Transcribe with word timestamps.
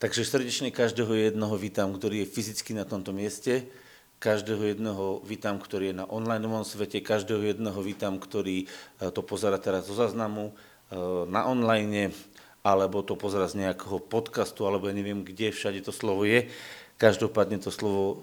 Takže 0.00 0.24
srdečne 0.24 0.72
každého 0.72 1.12
jedného 1.12 1.52
vítam, 1.60 1.92
ktorý 1.92 2.24
je 2.24 2.32
fyzicky 2.32 2.72
na 2.72 2.88
tomto 2.88 3.12
mieste, 3.12 3.68
každého 4.16 4.72
jedného 4.72 5.20
vítam, 5.28 5.60
ktorý 5.60 5.92
je 5.92 6.00
na 6.00 6.08
online 6.08 6.40
svete, 6.64 7.04
každého 7.04 7.52
jedného 7.52 7.76
vítam, 7.84 8.16
ktorý 8.16 8.64
e, 8.64 8.66
to 9.12 9.20
pozera 9.20 9.60
teraz 9.60 9.92
zo 9.92 9.92
záznamu 9.92 10.48
e, 10.48 10.52
na 11.28 11.44
online, 11.44 12.16
alebo 12.64 13.04
to 13.04 13.12
pozera 13.12 13.44
z 13.44 13.60
nejakého 13.60 14.00
podcastu, 14.00 14.64
alebo 14.64 14.88
ja 14.88 14.96
neviem, 14.96 15.20
kde 15.20 15.52
všade 15.52 15.84
to 15.84 15.92
slovo 15.92 16.24
je. 16.24 16.48
Každopádne 17.00 17.56
to 17.64 17.72
slovo 17.72 18.04
eh, 18.04 18.18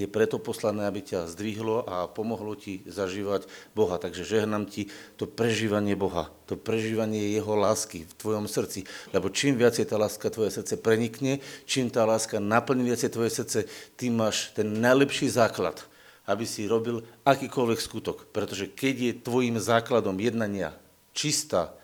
je 0.00 0.06
preto 0.08 0.40
poslané, 0.40 0.88
aby 0.88 1.04
ťa 1.04 1.28
zdvihlo 1.28 1.84
a 1.84 2.08
pomohlo 2.08 2.56
ti 2.56 2.80
zažívať 2.88 3.44
Boha. 3.76 4.00
Takže 4.00 4.24
žehnám 4.24 4.64
ti 4.64 4.88
to 5.20 5.28
prežívanie 5.28 5.92
Boha, 5.92 6.32
to 6.48 6.56
prežívanie 6.56 7.36
Jeho 7.36 7.52
lásky 7.52 8.08
v 8.08 8.16
tvojom 8.16 8.48
srdci. 8.48 8.88
Lebo 9.12 9.28
čím 9.28 9.60
viacej 9.60 9.92
tá 9.92 10.00
láska 10.00 10.32
tvoje 10.32 10.48
srdce 10.56 10.80
prenikne, 10.80 11.44
čím 11.68 11.92
tá 11.92 12.08
láska 12.08 12.40
naplní 12.40 12.88
viacej 12.88 13.12
tvoje 13.12 13.36
srdce, 13.36 13.58
tým 14.00 14.16
máš 14.16 14.56
ten 14.56 14.64
najlepší 14.64 15.28
základ, 15.28 15.84
aby 16.24 16.48
si 16.48 16.64
robil 16.64 17.04
akýkoľvek 17.28 17.80
skutok. 17.84 18.32
Pretože 18.32 18.72
keď 18.72 18.94
je 18.96 19.20
tvojim 19.20 19.60
základom 19.60 20.16
jednania 20.16 20.72
čistá, 21.12 21.76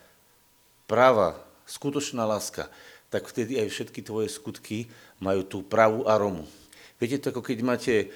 práva, 0.89 1.37
skutočná 1.69 2.25
láska, 2.25 2.73
tak 3.13 3.29
vtedy 3.29 3.61
aj 3.61 3.69
všetky 3.69 4.01
tvoje 4.01 4.33
skutky 4.33 4.89
majú 5.21 5.45
tú 5.45 5.59
pravú 5.61 6.09
aromu. 6.09 6.49
Viete, 6.97 7.21
to 7.21 7.35
ako 7.35 7.43
keď 7.45 7.59
máte 7.61 7.95
e, 7.99 8.07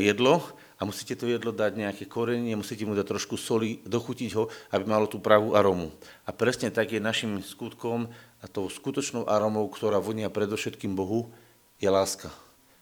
jedlo 0.00 0.42
a 0.80 0.88
musíte 0.88 1.12
to 1.12 1.28
jedlo 1.28 1.52
dať 1.52 1.76
nejaké 1.76 2.08
korenie, 2.08 2.56
musíte 2.56 2.88
mu 2.88 2.96
dať 2.96 3.06
trošku 3.12 3.36
soli, 3.36 3.84
dochutiť 3.84 4.30
ho, 4.34 4.48
aby 4.72 4.84
malo 4.88 5.04
tú 5.06 5.20
pravú 5.20 5.52
aromu. 5.52 5.92
A 6.24 6.32
presne 6.32 6.72
tak 6.72 6.90
je 6.90 7.04
našim 7.04 7.44
skutkom 7.44 8.08
a 8.40 8.44
tou 8.48 8.66
skutočnou 8.66 9.28
aromou, 9.28 9.68
ktorá 9.68 10.00
vonia 10.00 10.32
predovšetkým 10.32 10.96
Bohu, 10.96 11.28
je 11.76 11.86
láska. 11.92 12.32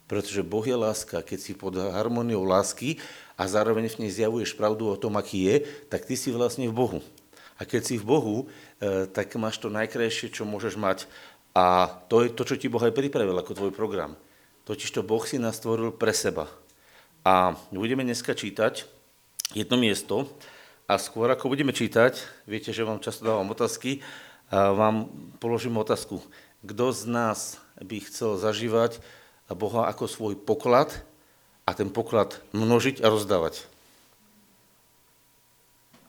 Pretože 0.07 0.47
Boh 0.47 0.63
je 0.63 0.79
láska. 0.79 1.27
Keď 1.27 1.39
si 1.43 1.53
pod 1.59 1.75
harmóniou 1.75 2.47
lásky 2.47 3.03
a 3.35 3.51
zároveň 3.51 3.91
v 3.93 4.07
nej 4.07 4.15
zjavuješ 4.15 4.55
pravdu 4.55 4.89
o 4.89 4.97
tom, 4.97 5.19
aký 5.19 5.45
je, 5.45 5.57
tak 5.91 6.07
ty 6.07 6.15
si 6.15 6.31
vlastne 6.31 6.71
v 6.71 6.79
Bohu. 6.79 6.99
A 7.59 7.67
keď 7.67 7.83
si 7.83 7.95
v 7.99 8.07
Bohu, 8.07 8.37
e, 8.79 9.11
tak 9.11 9.35
máš 9.35 9.59
to 9.59 9.67
najkrajšie, 9.67 10.31
čo 10.31 10.47
môžeš 10.47 10.79
mať. 10.79 11.11
A 11.57 11.89
to 12.09 12.25
je 12.25 12.33
to, 12.33 12.43
čo 12.45 12.61
ti 12.61 12.69
Boh 12.69 12.83
aj 12.83 12.97
pripravil 12.97 13.37
ako 13.37 13.57
tvoj 13.57 13.73
program. 13.73 14.17
Totiž 14.69 14.93
to 14.93 15.07
Boh 15.07 15.25
si 15.25 15.41
nás 15.41 15.57
stvoril 15.57 15.97
pre 15.97 16.13
seba. 16.13 16.51
A 17.25 17.57
budeme 17.73 18.05
dneska 18.05 18.37
čítať 18.37 18.85
jedno 19.57 19.81
miesto 19.81 20.29
a 20.85 21.01
skôr 21.01 21.29
ako 21.33 21.53
budeme 21.53 21.73
čítať, 21.73 22.21
viete, 22.45 22.73
že 22.73 22.85
vám 22.85 23.01
často 23.01 23.25
dávam 23.25 23.49
otázky, 23.49 24.01
vám 24.53 25.09
položím 25.41 25.77
otázku. 25.81 26.21
Kto 26.65 26.93
z 26.93 27.03
nás 27.09 27.61
by 27.81 27.97
chcel 28.05 28.37
zažívať 28.41 29.01
Boha 29.53 29.89
ako 29.89 30.05
svoj 30.09 30.35
poklad 30.37 30.93
a 31.65 31.73
ten 31.77 31.89
poklad 31.93 32.41
množiť 32.53 33.01
a 33.01 33.09
rozdávať? 33.09 33.65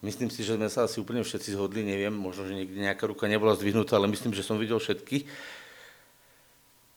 Myslím 0.00 0.32
si, 0.32 0.40
že 0.40 0.56
sme 0.56 0.72
sa 0.72 0.88
asi 0.88 0.96
úplne 0.96 1.20
všetci 1.20 1.52
zhodli, 1.52 1.84
neviem, 1.84 2.12
možno, 2.12 2.48
že 2.48 2.56
niekde 2.56 2.80
nejaká 2.80 3.04
ruka 3.04 3.28
nebola 3.28 3.52
zdvihnutá, 3.52 4.00
ale 4.00 4.08
myslím, 4.08 4.32
že 4.32 4.40
som 4.40 4.56
videl 4.56 4.80
všetky. 4.80 5.28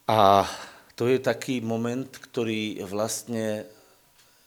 A 0.07 0.47
to 0.95 1.11
je 1.11 1.19
taký 1.19 1.59
moment, 1.59 2.07
ktorý 2.07 2.79
vlastne 2.87 3.67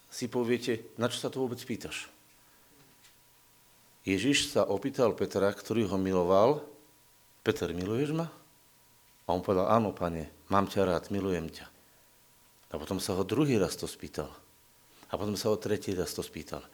si 0.09 0.33
poviete, 0.33 0.97
na 0.97 1.13
čo 1.13 1.21
sa 1.21 1.29
to 1.29 1.45
vôbec 1.45 1.61
pýtaš? 1.61 2.09
Ježiš 4.09 4.57
sa 4.57 4.65
opýtal 4.65 5.13
Petra, 5.13 5.53
ktorý 5.53 5.85
ho 5.93 6.01
miloval, 6.01 6.65
Peter, 7.45 7.69
miluješ 7.77 8.17
ma? 8.17 8.33
A 9.29 9.37
on 9.37 9.45
povedal, 9.45 9.69
áno, 9.69 9.93
pane, 9.93 10.33
mám 10.49 10.65
ťa 10.65 10.89
rád, 10.89 11.05
milujem 11.13 11.53
ťa. 11.53 11.67
A 12.73 12.81
potom 12.81 13.05
sa 13.05 13.13
ho 13.13 13.21
druhý 13.21 13.61
raz 13.61 13.77
to 13.77 13.85
spýtal. 13.85 14.33
A 15.13 15.21
potom 15.21 15.37
sa 15.37 15.53
ho 15.53 15.61
tretí 15.61 15.93
raz 15.93 16.17
to 16.17 16.25
spýtal 16.25 16.65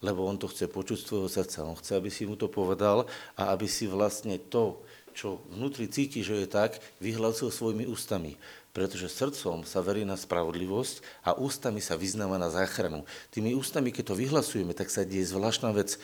lebo 0.00 0.24
on 0.24 0.40
to 0.40 0.48
chce 0.48 0.68
počuť 0.68 0.96
z 1.00 1.06
tvojho 1.06 1.28
srdca. 1.28 1.68
On 1.68 1.76
chce, 1.76 1.92
aby 1.96 2.08
si 2.08 2.24
mu 2.24 2.36
to 2.36 2.48
povedal 2.48 3.04
a 3.36 3.52
aby 3.52 3.68
si 3.68 3.84
vlastne 3.84 4.40
to, 4.40 4.80
čo 5.12 5.44
vnútri 5.52 5.86
cíti, 5.92 6.24
že 6.24 6.44
je 6.44 6.48
tak, 6.48 6.80
vyhlasil 7.04 7.52
svojimi 7.52 7.84
ústami. 7.84 8.40
Pretože 8.70 9.10
srdcom 9.10 9.66
sa 9.66 9.82
verí 9.82 10.06
na 10.06 10.14
spravodlivosť 10.14 11.26
a 11.26 11.36
ústami 11.36 11.82
sa 11.82 11.98
vyznáva 11.98 12.40
na 12.40 12.48
záchranu. 12.48 13.04
Tými 13.28 13.52
ústami, 13.52 13.90
keď 13.92 14.14
to 14.14 14.20
vyhlasujeme, 14.20 14.72
tak 14.72 14.88
sa 14.88 15.04
deje 15.04 15.28
zvláštna 15.28 15.74
vec. 15.74 15.98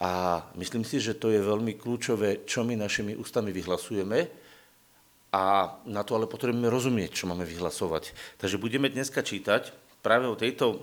A 0.00 0.42
myslím 0.56 0.82
si, 0.82 0.96
že 0.96 1.12
to 1.12 1.28
je 1.28 1.44
veľmi 1.44 1.76
kľúčové, 1.76 2.48
čo 2.48 2.64
my 2.64 2.72
našimi 2.72 3.12
ústami 3.14 3.52
vyhlasujeme, 3.52 4.48
a 5.30 5.78
na 5.86 6.02
to 6.02 6.18
ale 6.18 6.26
potrebujeme 6.26 6.66
rozumieť, 6.66 7.22
čo 7.22 7.30
máme 7.30 7.46
vyhlasovať. 7.46 8.10
Takže 8.42 8.58
budeme 8.58 8.90
dneska 8.90 9.22
čítať 9.22 9.70
práve 10.02 10.26
o 10.26 10.34
tejto 10.34 10.82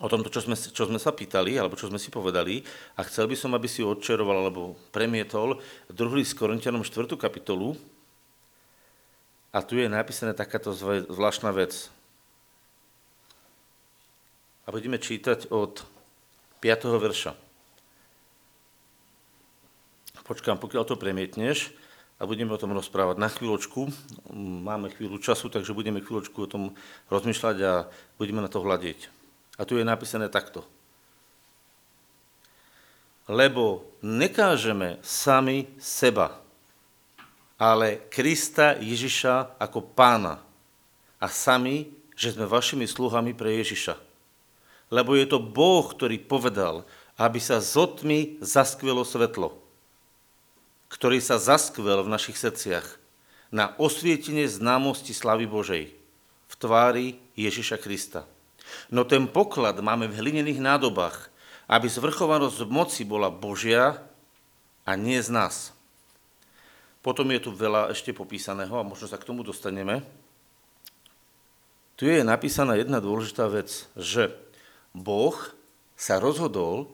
o 0.00 0.06
tomto, 0.08 0.32
čo 0.32 0.40
sme, 0.40 0.56
čo 0.56 0.88
sme 0.88 0.96
sa 0.96 1.12
pýtali, 1.12 1.60
alebo 1.60 1.76
čo 1.76 1.92
sme 1.92 2.00
si 2.00 2.08
povedali 2.08 2.64
a 2.96 3.04
chcel 3.04 3.28
by 3.28 3.36
som, 3.36 3.52
aby 3.52 3.68
si 3.68 3.84
odčeroval 3.84 4.48
alebo 4.48 4.80
premietol 4.90 5.60
druhý 5.92 6.24
s 6.24 6.32
Korintianom 6.32 6.80
4. 6.80 7.04
kapitolu 7.20 7.76
a 9.52 9.60
tu 9.60 9.76
je 9.76 9.92
napísané 9.92 10.32
takáto 10.32 10.72
zvláštna 10.72 11.52
vec. 11.52 11.92
A 14.64 14.72
budeme 14.72 14.96
čítať 14.96 15.52
od 15.52 15.84
5. 16.64 16.96
verša. 16.96 17.32
Počkám, 20.24 20.62
pokiaľ 20.62 20.86
to 20.86 20.94
premietneš 20.94 21.74
a 22.20 22.28
budeme 22.28 22.54
o 22.54 22.60
tom 22.60 22.70
rozprávať 22.70 23.18
na 23.18 23.26
chvíľočku. 23.26 23.90
Máme 24.38 24.94
chvíľu 24.94 25.18
času, 25.18 25.50
takže 25.50 25.74
budeme 25.74 25.98
chvíľočku 25.98 26.46
o 26.46 26.46
tom 26.46 26.62
rozmýšľať 27.10 27.56
a 27.66 27.72
budeme 28.14 28.38
na 28.38 28.46
to 28.46 28.62
hľadiť. 28.62 29.19
A 29.60 29.68
tu 29.68 29.76
je 29.76 29.84
napísané 29.84 30.32
takto. 30.32 30.64
Lebo 33.28 33.84
nekážeme 34.00 34.96
sami 35.04 35.68
seba, 35.76 36.40
ale 37.60 38.08
Krista 38.08 38.80
Ježiša 38.80 39.60
ako 39.60 39.84
pána 39.92 40.40
a 41.20 41.28
sami, 41.28 41.92
že 42.16 42.32
sme 42.32 42.48
vašimi 42.48 42.88
sluhami 42.88 43.36
pre 43.36 43.60
Ježiša. 43.60 44.00
Lebo 44.88 45.12
je 45.12 45.28
to 45.28 45.38
Boh, 45.38 45.84
ktorý 45.84 46.16
povedal, 46.24 46.88
aby 47.20 47.36
sa 47.36 47.60
z 47.60 47.76
otmy 47.76 48.40
zaskvelo 48.40 49.04
svetlo, 49.04 49.60
ktorý 50.88 51.20
sa 51.20 51.36
zaskvel 51.36 52.00
v 52.02 52.12
našich 52.12 52.40
srdciach 52.40 52.96
na 53.52 53.76
osvietenie 53.76 54.48
známosti 54.48 55.12
slavy 55.12 55.44
Božej 55.44 55.92
v 56.50 56.54
tvári 56.56 57.20
Ježiša 57.36 57.76
Krista. 57.76 58.24
No 58.90 59.06
ten 59.06 59.30
poklad 59.30 59.78
máme 59.78 60.10
v 60.10 60.18
hlinených 60.18 60.60
nádobách, 60.60 61.30
aby 61.70 61.86
zvrchovanosť 61.86 62.66
moci 62.66 63.06
bola 63.06 63.30
Božia 63.30 64.02
a 64.82 64.98
nie 64.98 65.22
z 65.22 65.30
nás. 65.30 65.70
Potom 67.00 67.30
je 67.32 67.40
tu 67.40 67.50
veľa 67.54 67.94
ešte 67.94 68.12
popísaného 68.12 68.76
a 68.76 68.84
možno 68.84 69.08
sa 69.08 69.16
k 69.16 69.24
tomu 69.24 69.40
dostaneme. 69.40 70.04
Tu 71.96 72.08
je 72.08 72.24
napísaná 72.24 72.76
jedna 72.76 73.00
dôležitá 73.00 73.48
vec, 73.48 73.88
že 73.96 74.32
Boh 74.96 75.36
sa 75.96 76.16
rozhodol, 76.16 76.88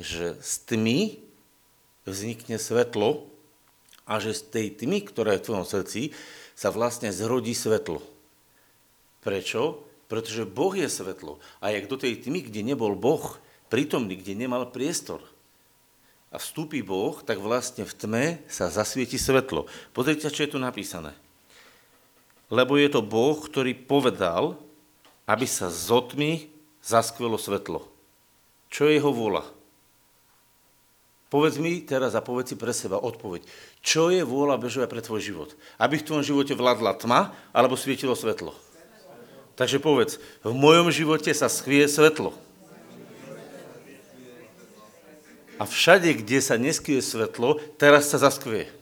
že 0.00 0.36
z 0.40 0.52
tmy 0.64 1.00
vznikne 2.08 2.56
svetlo 2.56 3.28
a 4.08 4.16
že 4.16 4.32
z 4.32 4.42
tej 4.48 4.66
tmy, 4.80 5.04
ktorá 5.04 5.36
je 5.36 5.40
v 5.44 5.46
tvojom 5.46 5.66
srdci, 5.68 6.02
sa 6.56 6.72
vlastne 6.72 7.12
zrodí 7.12 7.52
svetlo. 7.52 8.00
Prečo? 9.20 9.89
Pretože 10.10 10.42
Boh 10.42 10.74
je 10.74 10.90
svetlo. 10.90 11.38
A 11.62 11.70
jak 11.70 11.86
do 11.86 11.94
tej 11.94 12.18
tmy, 12.18 12.50
kde 12.50 12.66
nebol 12.66 12.98
Boh 12.98 13.38
prítomný, 13.70 14.18
kde 14.18 14.34
nemal 14.34 14.66
priestor, 14.66 15.22
a 16.30 16.38
vstúpi 16.38 16.78
Boh, 16.78 17.18
tak 17.26 17.42
vlastne 17.42 17.82
v 17.82 17.94
tme 17.94 18.24
sa 18.46 18.70
zasvieti 18.70 19.18
svetlo. 19.18 19.66
Pozrite, 19.90 20.30
čo 20.30 20.46
je 20.46 20.54
tu 20.54 20.58
napísané. 20.62 21.10
Lebo 22.50 22.78
je 22.78 22.86
to 22.86 23.02
Boh, 23.02 23.34
ktorý 23.34 23.74
povedal, 23.74 24.54
aby 25.26 25.46
sa 25.46 25.66
z 25.70 25.90
otmy 25.90 26.46
zaskvelo 26.82 27.34
svetlo. 27.34 27.82
Čo 28.70 28.86
je 28.86 29.02
jeho 29.02 29.10
vôľa? 29.10 29.42
Povedz 31.30 31.62
mi 31.62 31.82
teraz 31.82 32.18
a 32.18 32.22
povedz 32.22 32.54
si 32.54 32.56
pre 32.58 32.74
seba 32.74 32.98
odpoveď. 32.98 33.46
Čo 33.82 34.10
je 34.10 34.22
vôľa 34.22 34.58
Bežova 34.58 34.90
pre 34.90 35.02
tvoj 35.02 35.22
život? 35.22 35.50
Aby 35.78 35.98
v 35.98 36.06
tvojom 36.06 36.26
živote 36.26 36.58
vládla 36.58 36.98
tma 36.98 37.34
alebo 37.54 37.78
svietilo 37.78 38.14
svetlo? 38.18 38.54
Takže 39.60 39.76
povedz, 39.76 40.16
v 40.40 40.56
mojom 40.56 40.88
živote 40.88 41.28
sa 41.36 41.52
schvie 41.52 41.84
svetlo. 41.84 42.32
A 45.60 45.68
všade, 45.68 46.16
kde 46.16 46.40
sa 46.40 46.56
neskvie 46.56 47.04
svetlo, 47.04 47.60
teraz 47.76 48.08
sa 48.08 48.16
zaskvie. 48.16 48.72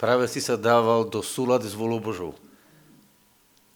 Práve 0.00 0.24
si 0.24 0.40
sa 0.40 0.56
dával 0.56 1.04
do 1.04 1.20
súlady 1.20 1.68
s 1.68 1.76
volou 1.76 2.00
Božou. 2.00 2.32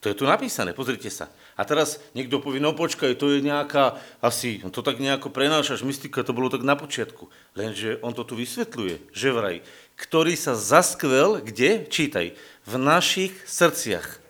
To 0.01 0.09
je 0.09 0.17
tu 0.17 0.25
napísané, 0.25 0.73
pozrite 0.73 1.13
sa. 1.13 1.29
A 1.61 1.69
teraz 1.69 2.01
niekto 2.17 2.41
povie, 2.41 2.57
no 2.57 2.73
počkaj, 2.73 3.21
to 3.21 3.37
je 3.37 3.45
nejaká, 3.45 4.01
asi, 4.25 4.65
to 4.73 4.81
tak 4.81 4.97
nejako 4.97 5.29
prenášaš, 5.29 5.85
mystika, 5.85 6.25
to 6.25 6.33
bolo 6.33 6.49
tak 6.49 6.65
na 6.65 6.73
počiatku. 6.73 7.29
Lenže 7.53 8.01
on 8.01 8.17
to 8.17 8.25
tu 8.25 8.33
vysvetľuje, 8.33 9.13
že 9.13 9.29
vraj, 9.29 9.61
ktorý 10.01 10.33
sa 10.41 10.57
zaskvel, 10.57 11.45
kde? 11.45 11.85
Čítaj, 11.85 12.33
v 12.71 12.75
našich 12.79 13.35
srdciach. 13.51 14.23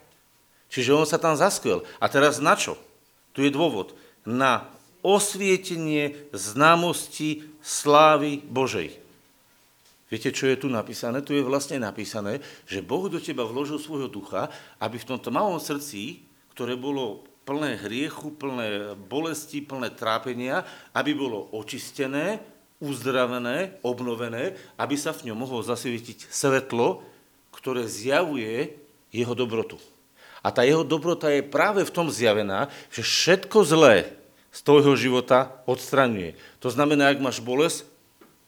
Čiže 0.72 0.96
on 0.96 1.04
sa 1.04 1.20
tam 1.20 1.36
zaskvel. 1.36 1.84
A 2.00 2.08
teraz 2.08 2.40
na 2.40 2.56
čo? 2.56 2.80
Tu 3.36 3.44
je 3.44 3.52
dôvod. 3.52 3.92
Na 4.24 4.70
osvietenie 5.04 6.16
známosti 6.32 7.44
slávy 7.60 8.40
Božej. 8.48 8.96
Viete, 10.10 10.34
čo 10.34 10.50
je 10.50 10.58
tu 10.58 10.66
napísané? 10.66 11.22
Tu 11.22 11.38
je 11.38 11.46
vlastne 11.46 11.78
napísané, 11.78 12.42
že 12.66 12.82
Boh 12.82 13.06
do 13.06 13.22
teba 13.22 13.46
vložil 13.46 13.78
svojho 13.78 14.10
ducha, 14.10 14.50
aby 14.82 14.98
v 14.98 15.08
tomto 15.14 15.30
malom 15.30 15.62
srdci, 15.62 16.18
ktoré 16.50 16.74
bolo 16.74 17.22
plné 17.46 17.78
hriechu, 17.78 18.34
plné 18.34 18.98
bolesti, 19.06 19.62
plné 19.62 19.94
trápenia, 19.94 20.66
aby 20.94 21.14
bolo 21.14 21.46
očistené, 21.54 22.42
uzdravené, 22.82 23.78
obnovené, 23.86 24.58
aby 24.82 24.98
sa 24.98 25.14
v 25.14 25.30
ňom 25.30 25.46
mohlo 25.46 25.62
zasvietiť 25.62 26.26
svetlo, 26.26 27.06
ktoré 27.60 27.84
zjavuje 27.84 28.74
jeho 29.12 29.36
dobrotu. 29.36 29.76
A 30.40 30.48
tá 30.48 30.64
jeho 30.64 30.80
dobrota 30.80 31.28
je 31.28 31.44
práve 31.44 31.84
v 31.84 31.92
tom 31.92 32.08
zjavená, 32.08 32.72
že 32.88 33.04
všetko 33.04 33.58
zlé 33.68 34.08
z 34.50 34.60
tvojho 34.64 34.96
života 34.96 35.60
odstraňuje. 35.68 36.34
To 36.64 36.72
znamená, 36.72 37.12
ak 37.12 37.20
máš 37.20 37.44
bolesť, 37.44 37.84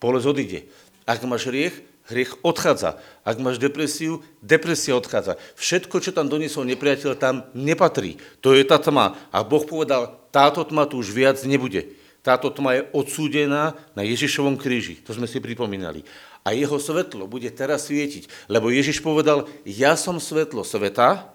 bolesť 0.01 0.25
odíde. 0.25 0.59
Ak 1.05 1.21
máš 1.23 1.47
hriech, 1.47 1.85
hriech 2.09 2.33
odchádza. 2.41 2.99
Ak 3.21 3.37
máš 3.39 3.61
depresiu, 3.61 4.25
depresia 4.41 4.97
odchádza. 4.97 5.37
Všetko, 5.55 6.01
čo 6.01 6.11
tam 6.11 6.27
doniesol 6.27 6.67
nepriateľ, 6.67 7.13
tam 7.15 7.45
nepatrí. 7.53 8.17
To 8.41 8.57
je 8.57 8.65
tá 8.65 8.81
tma. 8.81 9.15
A 9.29 9.45
Boh 9.45 9.63
povedal, 9.63 10.17
táto 10.33 10.65
tma 10.65 10.89
tu 10.89 10.99
už 10.99 11.13
viac 11.13 11.37
nebude. 11.45 11.93
Táto 12.25 12.49
tma 12.49 12.79
je 12.79 12.87
odsúdená 12.95 13.75
na 13.93 14.01
Ježišovom 14.01 14.55
kríži. 14.55 14.97
To 15.05 15.13
sme 15.13 15.27
si 15.27 15.43
pripomínali 15.43 16.07
a 16.43 16.51
jeho 16.51 16.75
svetlo 16.75 17.25
bude 17.27 17.47
teraz 17.55 17.87
svietiť. 17.87 18.51
Lebo 18.51 18.67
Ježiš 18.67 18.99
povedal, 18.99 19.47
ja 19.63 19.95
som 19.95 20.19
svetlo 20.19 20.67
sveta 20.67 21.31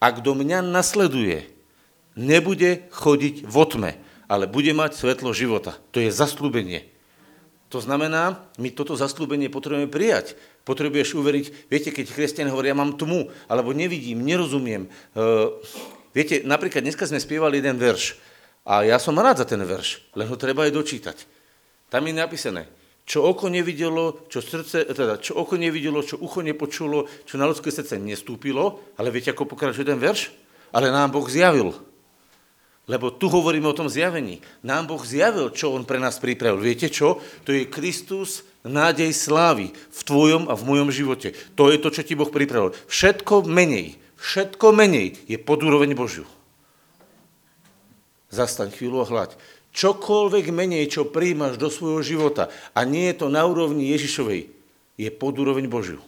a 0.00 0.06
kto 0.12 0.36
mňa 0.36 0.60
nasleduje, 0.60 1.48
nebude 2.14 2.86
chodiť 2.92 3.48
v 3.48 3.54
otme, 3.56 3.90
ale 4.28 4.44
bude 4.44 4.70
mať 4.76 5.00
svetlo 5.00 5.32
života. 5.32 5.76
To 5.96 5.98
je 6.00 6.12
zaslúbenie. 6.12 6.92
To 7.72 7.82
znamená, 7.82 8.38
my 8.60 8.70
toto 8.70 8.94
zaslúbenie 8.94 9.50
potrebujeme 9.50 9.90
prijať. 9.90 10.38
Potrebuješ 10.62 11.18
uveriť, 11.18 11.66
viete, 11.66 11.90
keď 11.90 12.06
kresťan 12.06 12.46
hovorí, 12.52 12.70
ja 12.70 12.78
mám 12.78 12.94
tmu, 12.94 13.34
alebo 13.50 13.74
nevidím, 13.74 14.22
nerozumiem. 14.22 14.86
Uh, 15.16 15.58
viete, 16.14 16.46
napríklad 16.46 16.86
dneska 16.86 17.08
sme 17.08 17.18
spievali 17.18 17.58
jeden 17.58 17.74
verš 17.74 18.14
a 18.62 18.86
ja 18.86 18.96
som 19.02 19.18
rád 19.18 19.42
za 19.42 19.46
ten 19.48 19.60
verš, 19.60 20.06
len 20.14 20.30
ho 20.30 20.36
treba 20.38 20.64
aj 20.64 20.72
dočítať. 20.72 21.16
Tam 21.90 22.06
je 22.06 22.14
napísané, 22.14 22.70
čo 23.04 23.20
oko 23.20 23.52
nevidelo, 23.52 24.24
čo, 24.32 24.40
srdce, 24.40 24.88
teda, 24.88 25.20
čo 25.20 25.36
oko 25.36 25.60
nevidelo, 25.60 26.00
čo 26.00 26.16
ucho 26.16 26.40
nepočulo, 26.40 27.04
čo 27.28 27.36
na 27.36 27.44
ľudské 27.44 27.68
srdce 27.68 28.00
nestúpilo, 28.00 28.80
ale 28.96 29.12
viete, 29.12 29.28
ako 29.28 29.44
pokračuje 29.44 29.84
ten 29.84 30.00
verš? 30.00 30.32
Ale 30.72 30.88
nám 30.88 31.12
Boh 31.12 31.28
zjavil. 31.28 31.76
Lebo 32.84 33.08
tu 33.08 33.32
hovoríme 33.32 33.64
o 33.64 33.76
tom 33.76 33.88
zjavení. 33.88 34.44
Nám 34.60 34.92
Boh 34.92 35.00
zjavil, 35.00 35.52
čo 35.52 35.72
On 35.72 35.88
pre 35.88 35.96
nás 35.96 36.20
pripravil. 36.20 36.60
Viete 36.60 36.92
čo? 36.92 37.20
To 37.48 37.52
je 37.52 37.68
Kristus, 37.68 38.44
nádej 38.64 39.12
slávy 39.12 39.72
v 39.72 40.00
tvojom 40.04 40.48
a 40.48 40.56
v 40.56 40.66
mojom 40.68 40.88
živote. 40.92 41.32
To 41.56 41.72
je 41.72 41.80
to, 41.80 41.88
čo 41.92 42.04
ti 42.04 42.16
Boh 42.16 42.28
pripravil. 42.28 42.76
Všetko 42.88 43.44
menej, 43.44 43.96
všetko 44.20 44.72
menej 44.72 45.16
je 45.28 45.36
pod 45.40 45.60
úroveň 45.60 45.92
Božiu. 45.96 46.28
Zastaň 48.32 48.74
chvíľu 48.74 49.04
a 49.04 49.06
hľaď 49.06 49.30
čokoľvek 49.74 50.54
menej, 50.54 50.86
čo 50.86 51.10
príjmaš 51.10 51.58
do 51.58 51.66
svojho 51.66 52.00
života 52.00 52.48
a 52.72 52.86
nie 52.86 53.10
je 53.10 53.18
to 53.18 53.26
na 53.26 53.42
úrovni 53.42 53.90
Ježišovej, 53.90 54.46
je 54.94 55.10
pod 55.10 55.34
úroveň 55.34 55.66
Božiu 55.66 55.98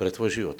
pre 0.00 0.08
tvoj 0.08 0.32
život. 0.32 0.58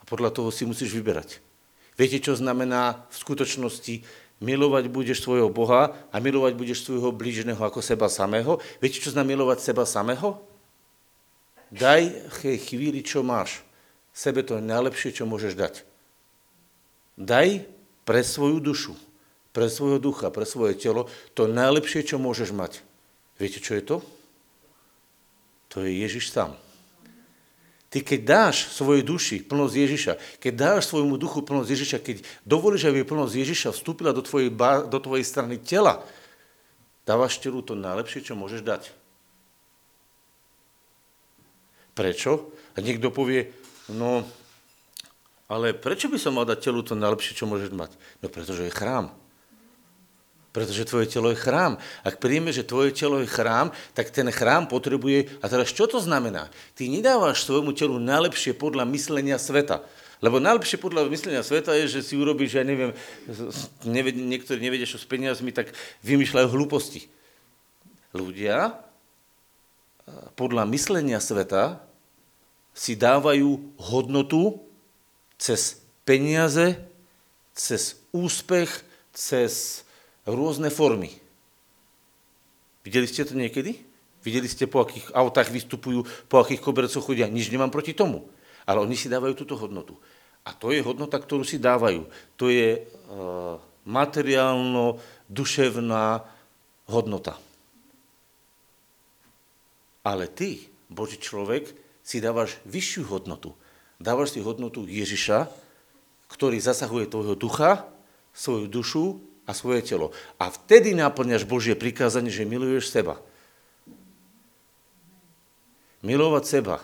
A 0.00 0.02
podľa 0.08 0.32
toho 0.32 0.48
si 0.48 0.64
musíš 0.64 0.96
vyberať. 0.96 1.44
Viete, 2.00 2.16
čo 2.20 2.32
znamená 2.36 3.04
v 3.12 3.16
skutočnosti 3.20 3.94
milovať 4.40 4.92
budeš 4.92 5.24
svojho 5.24 5.48
Boha 5.48 5.96
a 6.12 6.16
milovať 6.20 6.52
budeš 6.56 6.84
svojho 6.84 7.12
blížneho 7.12 7.60
ako 7.60 7.84
seba 7.84 8.08
samého? 8.08 8.60
Viete, 8.80 9.00
čo 9.00 9.12
znamená 9.12 9.36
milovať 9.36 9.58
seba 9.60 9.84
samého? 9.84 10.40
Daj 11.72 12.32
chvíli, 12.40 13.04
čo 13.04 13.20
máš. 13.20 13.60
Sebe 14.16 14.40
to 14.40 14.60
najlepšie, 14.64 15.12
čo 15.12 15.28
môžeš 15.28 15.52
dať. 15.56 15.74
Daj 17.16 17.75
pre 18.06 18.22
svoju 18.22 18.62
dušu, 18.62 18.94
pre 19.50 19.66
svojho 19.66 19.98
ducha, 19.98 20.30
pre 20.30 20.46
svoje 20.46 20.78
telo, 20.78 21.10
to 21.34 21.50
najlepšie, 21.50 22.06
čo 22.06 22.22
môžeš 22.22 22.54
mať. 22.54 22.80
Viete, 23.36 23.58
čo 23.58 23.74
je 23.74 23.82
to? 23.82 23.96
To 25.74 25.82
je 25.82 25.92
Ježiš 25.92 26.30
sám. 26.30 26.54
Ty 27.90 28.02
keď 28.02 28.20
dáš 28.22 28.56
svojej 28.74 29.02
duši 29.02 29.42
plnosť 29.42 29.74
Ježiša, 29.74 30.12
keď 30.38 30.52
dáš 30.54 30.90
svojmu 30.90 31.18
duchu 31.18 31.42
plnosť 31.42 31.70
Ježiša, 31.70 31.98
keď 32.02 32.16
dovolíš, 32.46 32.86
aby 32.86 33.02
plnosť 33.02 33.34
Ježiša 33.34 33.68
vstúpila 33.74 34.14
do 34.14 34.22
tvojej, 34.22 34.50
do 34.86 34.98
tvojej 35.02 35.26
strany 35.26 35.58
tela, 35.58 36.02
dávaš 37.06 37.38
telu 37.42 37.62
to 37.62 37.78
najlepšie, 37.78 38.22
čo 38.26 38.38
môžeš 38.38 38.62
dať. 38.62 38.90
Prečo? 41.96 42.52
A 42.76 42.84
niekto 42.84 43.08
povie, 43.08 43.54
no 43.88 44.26
ale 45.46 45.74
prečo 45.74 46.10
by 46.10 46.18
som 46.18 46.34
mal 46.34 46.46
dať 46.46 46.58
telu 46.70 46.82
to 46.82 46.98
najlepšie, 46.98 47.38
čo 47.38 47.46
môžeš 47.46 47.70
mať? 47.70 47.94
No 48.18 48.26
pretože 48.26 48.66
je 48.66 48.74
chrám. 48.74 49.14
Pretože 50.50 50.88
tvoje 50.88 51.06
telo 51.06 51.30
je 51.30 51.38
chrám. 51.38 51.76
Ak 52.00 52.16
príjme, 52.16 52.48
že 52.48 52.64
tvoje 52.64 52.90
telo 52.90 53.20
je 53.20 53.28
chrám, 53.28 53.70
tak 53.92 54.08
ten 54.08 54.26
chrám 54.32 54.66
potrebuje... 54.66 55.28
A 55.44 55.52
teraz 55.52 55.68
čo 55.68 55.84
to 55.84 56.00
znamená? 56.00 56.48
Ty 56.72 56.88
nedávaš 56.88 57.44
svojmu 57.44 57.76
telu 57.76 58.00
najlepšie 58.00 58.56
podľa 58.56 58.88
myslenia 58.88 59.36
sveta. 59.36 59.84
Lebo 60.24 60.40
najlepšie 60.40 60.80
podľa 60.80 61.12
myslenia 61.12 61.44
sveta 61.44 61.76
je, 61.76 62.00
že 62.00 62.00
si 62.00 62.16
urobíš, 62.16 62.56
ja 62.56 62.64
neviem, 62.64 62.96
neved, 63.84 64.16
niektorí 64.16 64.56
nevedia, 64.56 64.88
čo 64.88 64.96
s 64.96 65.04
peniazmi, 65.04 65.52
tak 65.52 65.76
vymýšľajú 66.00 66.48
hlúposti. 66.48 67.04
Ľudia 68.16 68.80
podľa 70.40 70.64
myslenia 70.72 71.20
sveta 71.20 71.84
si 72.72 72.96
dávajú 72.96 73.76
hodnotu 73.76 74.65
cez 75.36 75.84
peniaze, 76.04 76.76
cez 77.56 77.96
úspech, 78.12 78.84
cez 79.12 79.84
rôzne 80.28 80.70
formy. 80.72 81.10
Videli 82.84 83.06
ste 83.08 83.24
to 83.24 83.34
niekedy? 83.34 83.80
Videli 84.22 84.48
ste, 84.50 84.66
po 84.66 84.80
akých 84.82 85.14
autách 85.14 85.50
vystupujú, 85.54 86.02
po 86.26 86.38
akých 86.42 86.60
kobercoch 86.62 87.06
chodia? 87.06 87.28
Nič 87.30 87.50
nemám 87.50 87.70
proti 87.70 87.94
tomu. 87.94 88.28
Ale 88.66 88.80
oni 88.82 88.96
si 88.98 89.06
dávajú 89.06 89.38
túto 89.38 89.54
hodnotu. 89.54 89.94
A 90.46 90.54
to 90.54 90.70
je 90.74 90.82
hodnota, 90.82 91.18
ktorú 91.18 91.44
si 91.46 91.58
dávajú. 91.62 92.06
To 92.38 92.50
je 92.50 92.82
uh, 92.82 93.58
materiálno-duševná 93.86 96.04
hodnota. 96.90 97.38
Ale 100.06 100.30
ty, 100.30 100.70
Boží 100.86 101.18
človek, 101.18 101.74
si 102.06 102.22
dávaš 102.22 102.62
vyššiu 102.66 103.02
hodnotu 103.10 103.54
dávaš 104.00 104.36
si 104.36 104.40
hodnotu 104.44 104.84
Ježiša, 104.84 105.48
ktorý 106.26 106.58
zasahuje 106.58 107.08
tvojho 107.08 107.34
ducha, 107.38 107.86
svoju 108.36 108.66
dušu 108.68 109.04
a 109.48 109.54
svoje 109.56 109.80
telo. 109.86 110.12
A 110.36 110.50
vtedy 110.50 110.92
naplňaš 110.92 111.48
Božie 111.48 111.78
prikázanie, 111.78 112.28
že 112.28 112.48
miluješ 112.48 112.92
seba. 112.92 113.22
Milovať 116.04 116.44
seba 116.44 116.76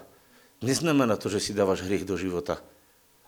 neznamená 0.64 1.18
to, 1.18 1.28
že 1.28 1.42
si 1.42 1.50
dávaš 1.52 1.84
hriech 1.84 2.08
do 2.08 2.16
života. 2.16 2.62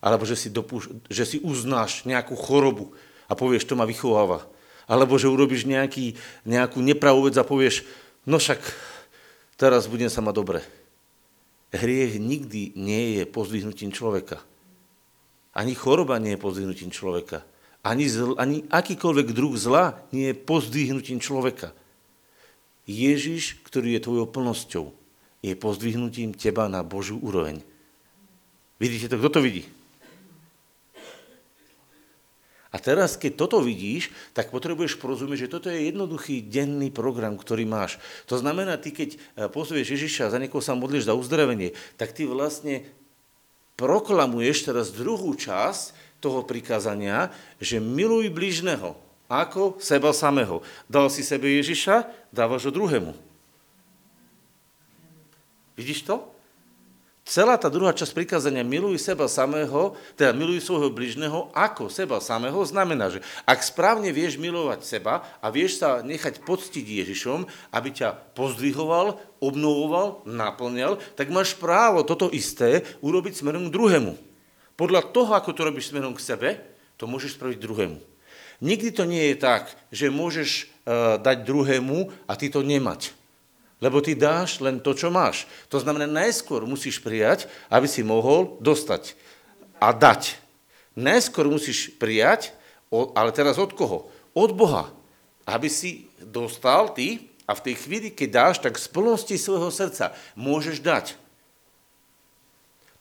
Alebo 0.00 0.24
že 0.24 0.36
si, 0.36 0.48
dopúš- 0.48 0.92
že 1.10 1.24
si 1.24 1.36
uznáš 1.42 2.04
nejakú 2.08 2.36
chorobu 2.36 2.94
a 3.28 3.36
povieš, 3.36 3.68
to 3.68 3.74
ma 3.76 3.84
vychováva. 3.88 4.46
Alebo 4.84 5.16
že 5.16 5.32
urobíš 5.32 5.64
nejaký, 5.64 6.16
nejakú 6.44 6.80
nepravú 6.80 7.24
vec 7.24 7.36
a 7.40 7.44
povieš, 7.44 7.88
no 8.28 8.36
však 8.36 8.60
teraz 9.56 9.88
budem 9.88 10.12
sa 10.12 10.20
mať 10.20 10.34
dobre 10.36 10.60
hriech 11.74 12.22
nikdy 12.22 12.78
nie 12.78 13.18
je 13.20 13.22
pozdvihnutím 13.26 13.90
človeka. 13.90 14.38
Ani 15.54 15.74
choroba 15.74 16.18
nie 16.18 16.34
je 16.34 16.42
pozdvihnutím 16.42 16.90
človeka. 16.90 17.42
Ani, 17.84 18.08
zl, 18.08 18.34
ani 18.40 18.64
akýkoľvek 18.72 19.28
druh 19.36 19.54
zla 19.54 20.00
nie 20.10 20.32
je 20.32 20.38
pozdvihnutím 20.38 21.20
človeka. 21.20 21.76
Ježiš, 22.88 23.60
ktorý 23.64 23.96
je 23.96 24.04
tvojou 24.04 24.26
plnosťou, 24.28 24.84
je 25.44 25.52
pozdvihnutím 25.52 26.32
teba 26.32 26.64
na 26.72 26.80
Božiu 26.80 27.20
úroveň. 27.20 27.60
Vidíte 28.80 29.12
to? 29.12 29.20
Kto 29.20 29.28
to 29.38 29.40
vidí? 29.44 29.68
A 32.74 32.82
teraz, 32.82 33.14
keď 33.14 33.46
toto 33.46 33.62
vidíš, 33.62 34.10
tak 34.34 34.50
potrebuješ 34.50 34.98
porozumieť, 34.98 35.46
že 35.46 35.52
toto 35.54 35.70
je 35.70 35.94
jednoduchý 35.94 36.42
denný 36.42 36.90
program, 36.90 37.38
ktorý 37.38 37.62
máš. 37.62 38.02
To 38.26 38.34
znamená, 38.34 38.74
ty 38.82 38.90
keď 38.90 39.14
e, 39.14 39.18
pozvieš 39.46 39.94
Ježiša, 39.94 40.34
za 40.34 40.42
niekoho 40.42 40.58
sa 40.58 40.74
modlíš 40.74 41.06
za 41.06 41.14
uzdravenie, 41.14 41.70
tak 41.94 42.10
ty 42.10 42.26
vlastne 42.26 42.82
proklamuješ 43.78 44.66
teraz 44.66 44.90
druhú 44.90 45.38
časť 45.38 45.94
toho 46.18 46.42
prikázania, 46.42 47.30
že 47.62 47.78
miluj 47.78 48.34
blížneho 48.34 48.98
ako 49.30 49.78
seba 49.78 50.10
samého. 50.10 50.58
Dal 50.90 51.06
si 51.14 51.22
sebe 51.22 51.46
Ježiša, 51.54 52.10
dávaš 52.34 52.66
ho 52.66 52.72
druhému. 52.74 53.14
Vidíš 55.78 56.10
to? 56.10 56.33
Celá 57.24 57.56
tá 57.56 57.72
druhá 57.72 57.96
časť 57.96 58.12
prikázania 58.12 58.60
miluj 58.60 59.00
seba 59.00 59.24
samého, 59.32 59.96
teda 60.12 60.36
miluj 60.36 60.60
svojho 60.60 60.92
bližného 60.92 61.48
ako 61.56 61.88
seba 61.88 62.20
samého, 62.20 62.60
znamená, 62.60 63.08
že 63.08 63.24
ak 63.48 63.64
správne 63.64 64.12
vieš 64.12 64.36
milovať 64.36 64.84
seba 64.84 65.24
a 65.40 65.48
vieš 65.48 65.80
sa 65.80 66.04
nechať 66.04 66.44
poctiť 66.44 66.84
Ježišom, 66.84 67.48
aby 67.72 67.88
ťa 67.96 68.36
pozdvihoval, 68.36 69.16
obnovoval, 69.40 70.20
naplňal, 70.28 71.00
tak 71.16 71.32
máš 71.32 71.56
právo 71.56 72.04
toto 72.04 72.28
isté 72.28 72.84
urobiť 73.00 73.40
smerom 73.40 73.72
k 73.72 73.74
druhému. 73.74 74.12
Podľa 74.76 75.08
toho, 75.08 75.32
ako 75.32 75.56
to 75.56 75.64
robíš 75.64 75.96
smerom 75.96 76.12
k 76.12 76.20
sebe, 76.20 76.48
to 77.00 77.08
môžeš 77.08 77.40
spraviť 77.40 77.56
druhému. 77.56 77.98
Nikdy 78.60 78.88
to 78.92 79.08
nie 79.08 79.32
je 79.32 79.36
tak, 79.40 79.72
že 79.88 80.12
môžeš 80.12 80.50
uh, 80.84 81.16
dať 81.16 81.48
druhému 81.48 82.12
a 82.28 82.32
ty 82.36 82.52
to 82.52 82.60
nemať. 82.60 83.16
Lebo 83.84 84.00
ty 84.00 84.16
dáš 84.16 84.64
len 84.64 84.80
to, 84.80 84.96
čo 84.96 85.12
máš. 85.12 85.44
To 85.68 85.76
znamená, 85.76 86.08
najskôr 86.08 86.64
musíš 86.64 87.04
prijať, 87.04 87.44
aby 87.68 87.84
si 87.84 88.00
mohol 88.00 88.56
dostať 88.64 89.12
a 89.76 89.92
dať. 89.92 90.40
Najskôr 90.96 91.44
musíš 91.52 91.92
prijať, 92.00 92.56
ale 92.88 93.28
teraz 93.36 93.60
od 93.60 93.76
koho? 93.76 94.08
Od 94.32 94.56
Boha. 94.56 94.88
Aby 95.44 95.68
si 95.68 96.08
dostal 96.16 96.96
ty 96.96 97.28
a 97.44 97.52
v 97.52 97.60
tej 97.60 97.74
chvíli, 97.76 98.08
keď 98.08 98.28
dáš, 98.32 98.56
tak 98.64 98.80
z 98.80 98.88
plnosti 98.88 99.36
svojho 99.36 99.68
srdca 99.68 100.16
môžeš 100.32 100.80
dať. 100.80 101.20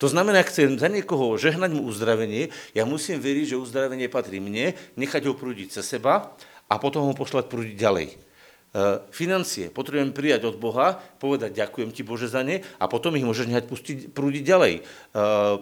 To 0.03 0.11
znamená, 0.11 0.43
ak 0.43 0.51
chcem 0.51 0.75
za 0.75 0.91
niekoho 0.91 1.39
žehnať 1.39 1.79
mu 1.79 1.87
uzdravenie, 1.87 2.51
ja 2.75 2.83
musím 2.83 3.23
veriť, 3.23 3.55
že 3.55 3.61
uzdravenie 3.61 4.11
patrí 4.11 4.43
mne, 4.43 4.75
nechať 4.99 5.31
ho 5.31 5.33
prúdiť 5.37 5.79
cez 5.79 5.95
seba 5.95 6.35
a 6.67 6.75
potom 6.75 7.07
ho 7.07 7.15
pošlať 7.15 7.47
prúdiť 7.47 7.79
ďalej. 7.79 8.32
Eh, 8.73 8.97
financie 9.13 9.69
potrebujem 9.69 10.17
prijať 10.17 10.49
od 10.49 10.57
Boha, 10.57 10.97
povedať 11.21 11.53
ďakujem 11.53 11.93
ti 11.93 12.01
Bože 12.01 12.25
za 12.25 12.41
ne 12.41 12.65
a 12.81 12.89
potom 12.89 13.13
ich 13.13 13.21
môžeš 13.21 13.45
nehať 13.45 13.69
pustiť, 13.69 13.97
prúdiť 14.17 14.41
ďalej. 14.41 14.81
Eh, 14.81 15.55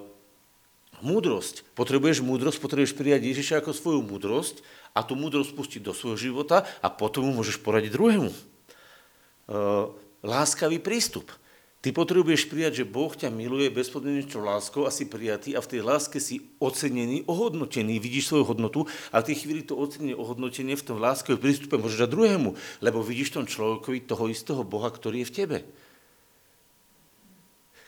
múdrosť. 1.04 1.68
Potrebuješ 1.76 2.24
múdrosť, 2.24 2.64
potrebuješ 2.64 2.96
prijať 2.96 3.28
Ježiša 3.28 3.60
ako 3.60 3.76
svoju 3.76 4.00
múdrosť 4.00 4.64
a 4.96 5.04
tú 5.04 5.20
múdrosť 5.20 5.52
pustiť 5.52 5.82
do 5.84 5.92
svojho 5.92 6.16
života 6.16 6.64
a 6.80 6.88
potom 6.88 7.28
mu 7.28 7.44
môžeš 7.44 7.60
poradiť 7.60 7.92
druhému. 7.92 8.32
Eh, 8.32 9.86
láskavý 10.24 10.80
prístup. 10.80 11.36
Ty 11.82 11.90
potrebuješ 11.98 12.46
prijať, 12.46 12.86
že 12.86 12.86
Boh 12.86 13.10
ťa 13.10 13.34
miluje 13.34 13.74
bezpodmienečnou 13.74 14.46
láskou 14.46 14.86
a 14.86 14.94
si 14.94 15.10
prijatý 15.10 15.58
a 15.58 15.66
v 15.66 15.70
tej 15.74 15.82
láske 15.82 16.22
si 16.22 16.46
ocenený, 16.62 17.26
ohodnotený, 17.26 17.98
vidíš 17.98 18.30
svoju 18.30 18.54
hodnotu 18.54 18.86
a 19.10 19.18
v 19.18 19.34
tej 19.34 19.42
chvíli 19.42 19.66
to 19.66 19.74
ocenenie, 19.74 20.14
ohodnotenie 20.14 20.78
v 20.78 20.86
tom 20.86 21.02
láske 21.02 21.34
prístupe 21.42 21.82
môžeš 21.82 22.06
dať 22.06 22.14
druhému, 22.14 22.50
lebo 22.86 23.02
vidíš 23.02 23.34
tom 23.34 23.50
človekovi 23.50 24.06
toho 24.06 24.30
istého 24.30 24.62
Boha, 24.62 24.94
ktorý 24.94 25.26
je 25.26 25.30
v 25.34 25.36
tebe. 25.42 25.58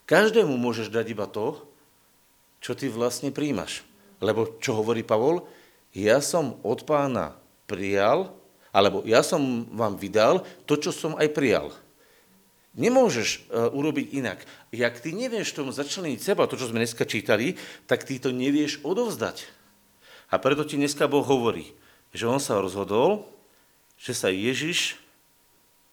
Každému 0.09 0.57
môžeš 0.57 0.89
dať 0.89 1.05
iba 1.13 1.29
to, 1.29 1.61
čo 2.65 2.73
ty 2.73 2.89
vlastne 2.89 3.29
príjmaš. 3.29 3.85
Lebo 4.17 4.57
čo 4.57 4.73
hovorí 4.73 5.05
Pavol? 5.05 5.45
Ja 5.93 6.17
som 6.17 6.57
od 6.65 6.81
pána 6.89 7.37
prijal, 7.69 8.33
alebo 8.73 9.05
ja 9.05 9.21
som 9.21 9.69
vám 9.69 10.01
vydal 10.01 10.41
to, 10.65 10.81
čo 10.81 10.89
som 10.89 11.13
aj 11.13 11.29
prijal. 11.29 11.69
Nemôžeš 12.73 13.45
uh, 13.53 13.69
urobiť 13.69 14.17
inak. 14.17 14.41
Jak 14.73 14.97
ty 14.97 15.13
nevieš 15.13 15.53
tomu 15.53 15.69
začleniť 15.69 16.17
seba, 16.17 16.49
to, 16.49 16.57
čo 16.57 16.73
sme 16.73 16.81
dneska 16.81 17.05
čítali, 17.05 17.53
tak 17.85 18.01
ty 18.01 18.17
to 18.17 18.33
nevieš 18.33 18.81
odovzdať. 18.81 19.45
A 20.33 20.41
preto 20.41 20.65
ti 20.65 20.81
dneska 20.81 21.05
Boh 21.05 21.21
hovorí, 21.21 21.77
že 22.09 22.25
on 22.25 22.41
sa 22.41 22.57
rozhodol, 22.57 23.29
že 24.01 24.17
sa 24.17 24.33
Ježiš 24.33 24.97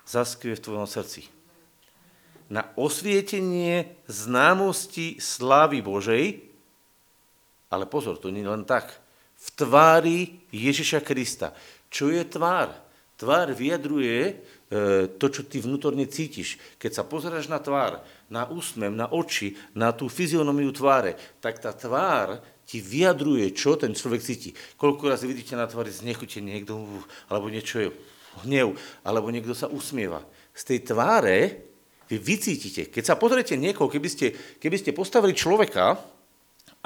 zaskvie 0.09 0.57
v 0.57 0.65
tvojom 0.65 0.89
srdci. 0.89 1.29
Na 2.51 2.67
osvietenie 2.75 3.95
známosti 4.09 5.21
slávy 5.21 5.85
Božej, 5.85 6.43
ale 7.71 7.85
pozor, 7.87 8.19
to 8.19 8.33
nie 8.35 8.43
len 8.43 8.67
tak, 8.67 8.91
v 9.41 9.49
tvári 9.55 10.21
Ježiša 10.51 11.05
Krista. 11.07 11.55
Čo 11.93 12.11
je 12.11 12.25
tvár? 12.27 12.90
Tvár 13.21 13.53
vyjadruje 13.53 14.41
E, 14.71 15.11
to, 15.19 15.27
čo 15.27 15.43
ty 15.51 15.59
vnútorne 15.59 16.07
cítiš. 16.07 16.55
Keď 16.79 16.91
sa 16.95 17.03
pozeráš 17.03 17.51
na 17.51 17.59
tvár, 17.59 18.07
na 18.31 18.47
úsmev, 18.47 18.95
na 18.95 19.11
oči, 19.11 19.59
na 19.75 19.91
tú 19.91 20.07
fyzionomiu 20.07 20.71
tváre, 20.71 21.19
tak 21.43 21.59
tá 21.59 21.75
tvár 21.75 22.39
ti 22.63 22.79
vyjadruje, 22.79 23.51
čo 23.51 23.75
ten 23.75 23.91
človek 23.91 24.23
cíti. 24.23 24.55
Koľko 24.79 25.11
raz 25.11 25.27
vidíte 25.27 25.59
na 25.59 25.67
tvári 25.67 25.91
znechutenie 25.91 26.63
niekto, 26.63 26.87
alebo 27.27 27.51
niečo 27.51 27.83
je 27.83 27.91
hnev, 28.47 28.79
alebo 29.03 29.35
niekto 29.35 29.59
sa 29.59 29.67
usmieva. 29.67 30.23
Z 30.55 30.71
tej 30.71 30.95
tváre 30.95 31.67
vy 32.07 32.23
vycítite. 32.23 32.95
Keď 32.95 33.03
sa 33.03 33.19
pozriete 33.19 33.59
niekoho, 33.59 33.91
keby 33.91 34.07
ste, 34.07 34.31
keby 34.63 34.79
ste 34.79 34.95
postavili 34.95 35.35
človeka 35.35 35.99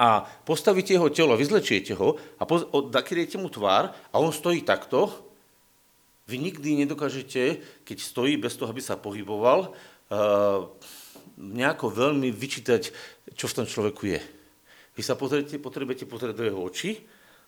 a 0.01 0.25
postavíte 0.41 0.97
jeho 0.97 1.13
telo, 1.13 1.37
vyzlečiete 1.37 1.93
ho 1.93 2.17
a 2.41 2.49
poz, 2.49 2.65
mu 3.37 3.49
tvár 3.53 3.93
a 4.09 4.15
on 4.17 4.33
stojí 4.33 4.65
takto, 4.65 5.24
vy 6.25 6.35
nikdy 6.41 6.85
nedokážete, 6.85 7.61
keď 7.85 7.97
stojí 8.01 8.37
bez 8.37 8.57
toho, 8.57 8.69
aby 8.73 8.81
sa 8.81 8.97
pohyboval, 8.97 9.71
uh, 9.71 10.65
nejako 11.37 11.91
veľmi 11.91 12.33
vyčítať, 12.33 12.81
čo 13.37 13.45
v 13.45 13.55
tom 13.61 13.65
človeku 13.69 14.03
je. 14.09 14.21
Vy 14.95 15.01
sa 15.03 15.19
pozriete, 15.19 15.59
potrebujete 15.59 16.07
pozrieť 16.07 16.35
do 16.39 16.47
jeho 16.47 16.61
očí, 16.63 17.03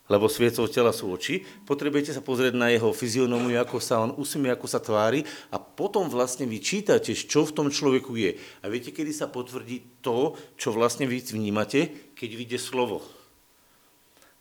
lebo 0.08 0.32
sviecov 0.32 0.72
tela 0.72 0.96
sú 0.96 1.12
oči, 1.12 1.44
potrebujete 1.68 2.16
sa 2.16 2.24
pozrieť 2.24 2.56
na 2.56 2.72
jeho 2.72 2.96
fyzionómiu, 2.96 3.60
ako 3.60 3.78
sa 3.84 4.00
on 4.00 4.16
usmie, 4.16 4.48
ako 4.48 4.68
sa 4.68 4.80
tvári 4.80 5.24
a 5.52 5.60
potom 5.60 6.08
vlastne 6.08 6.48
vy 6.48 6.64
čítate, 6.64 7.12
čo 7.12 7.44
v 7.44 7.56
tom 7.56 7.68
človeku 7.68 8.16
je. 8.16 8.40
A 8.64 8.72
viete, 8.72 8.96
kedy 8.96 9.12
sa 9.12 9.28
potvrdí 9.28 10.00
to, 10.00 10.36
čo 10.56 10.72
vlastne 10.72 11.08
vy 11.08 11.20
vnímate, 11.20 12.12
keď 12.16 12.30
vyjde 12.40 12.60
slovo. 12.60 13.04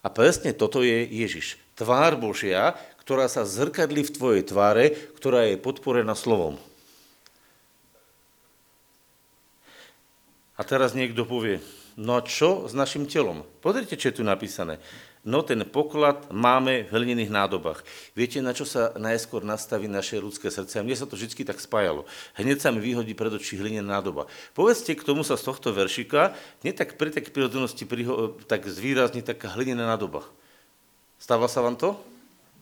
A 0.06 0.10
presne 0.10 0.54
toto 0.54 0.86
je 0.86 1.02
Ježiš. 1.02 1.58
Tvár 1.74 2.14
Božia, 2.14 2.78
ktorá 3.06 3.30
sa 3.30 3.46
zrkadlí 3.46 4.02
v 4.02 4.14
tvojej 4.18 4.42
tváre, 4.42 4.98
ktorá 5.14 5.46
je 5.46 5.62
podporená 5.62 6.18
slovom. 6.18 6.58
A 10.58 10.66
teraz 10.66 10.90
niekto 10.90 11.22
povie, 11.22 11.62
no 11.94 12.18
a 12.18 12.26
čo 12.26 12.66
s 12.66 12.74
našim 12.74 13.06
telom? 13.06 13.46
Pozrite, 13.62 13.94
čo 13.94 14.10
je 14.10 14.18
tu 14.18 14.24
napísané. 14.26 14.82
No 15.22 15.46
ten 15.46 15.62
poklad 15.62 16.34
máme 16.34 16.86
v 16.86 16.90
hlinených 16.90 17.30
nádobách. 17.30 17.86
Viete, 18.18 18.42
na 18.42 18.50
čo 18.50 18.66
sa 18.66 18.90
najskôr 18.98 19.46
nastaví 19.46 19.86
naše 19.86 20.18
ľudské 20.18 20.50
srdce? 20.50 20.82
A 20.82 20.86
mne 20.86 20.98
sa 20.98 21.06
to 21.06 21.14
vždy 21.14 21.46
tak 21.46 21.62
spájalo. 21.62 22.10
Hneď 22.34 22.58
sa 22.58 22.74
mi 22.74 22.82
vyhodí 22.82 23.14
pred 23.14 23.30
očí 23.30 23.54
hlinená 23.54 24.02
nádoba. 24.02 24.26
Povedzte 24.50 24.98
k 24.98 25.06
tomu 25.06 25.22
sa 25.22 25.38
z 25.38 25.46
tohto 25.46 25.70
veršika, 25.70 26.34
nie 26.66 26.74
tak 26.74 26.98
pri 26.98 27.14
tak 27.14 27.30
prírodzenosti 27.30 27.86
tak 28.50 28.66
zvýrazní 28.66 29.22
taká 29.22 29.54
hlinená 29.54 29.94
nádoba. 29.94 30.26
Stáva 31.22 31.46
sa 31.46 31.62
vám 31.62 31.78
to? 31.78 31.94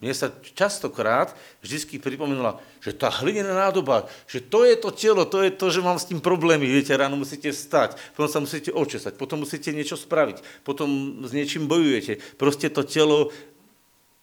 Mne 0.03 0.13
sa 0.13 0.29
častokrát 0.53 1.33
vždy 1.65 1.97
pripomínala, 2.03 2.61
že 2.83 2.93
tá 2.93 3.09
hlinená 3.09 3.55
nádoba, 3.57 4.11
že 4.29 4.43
to 4.43 4.67
je 4.67 4.77
to 4.77 4.91
telo, 4.93 5.25
to 5.25 5.41
je 5.41 5.51
to, 5.55 5.67
že 5.73 5.81
mám 5.81 5.97
s 5.97 6.11
tým 6.11 6.21
problémy. 6.21 6.67
Viete, 6.69 6.93
ráno 6.93 7.17
musíte 7.17 7.49
stať, 7.55 7.97
potom 8.13 8.29
sa 8.29 8.41
musíte 8.43 8.69
očesať, 8.75 9.17
potom 9.17 9.47
musíte 9.47 9.73
niečo 9.73 9.97
spraviť, 9.97 10.67
potom 10.67 11.23
s 11.25 11.33
niečím 11.33 11.71
bojujete. 11.71 12.21
Proste 12.37 12.69
to 12.69 12.85
telo 12.85 13.33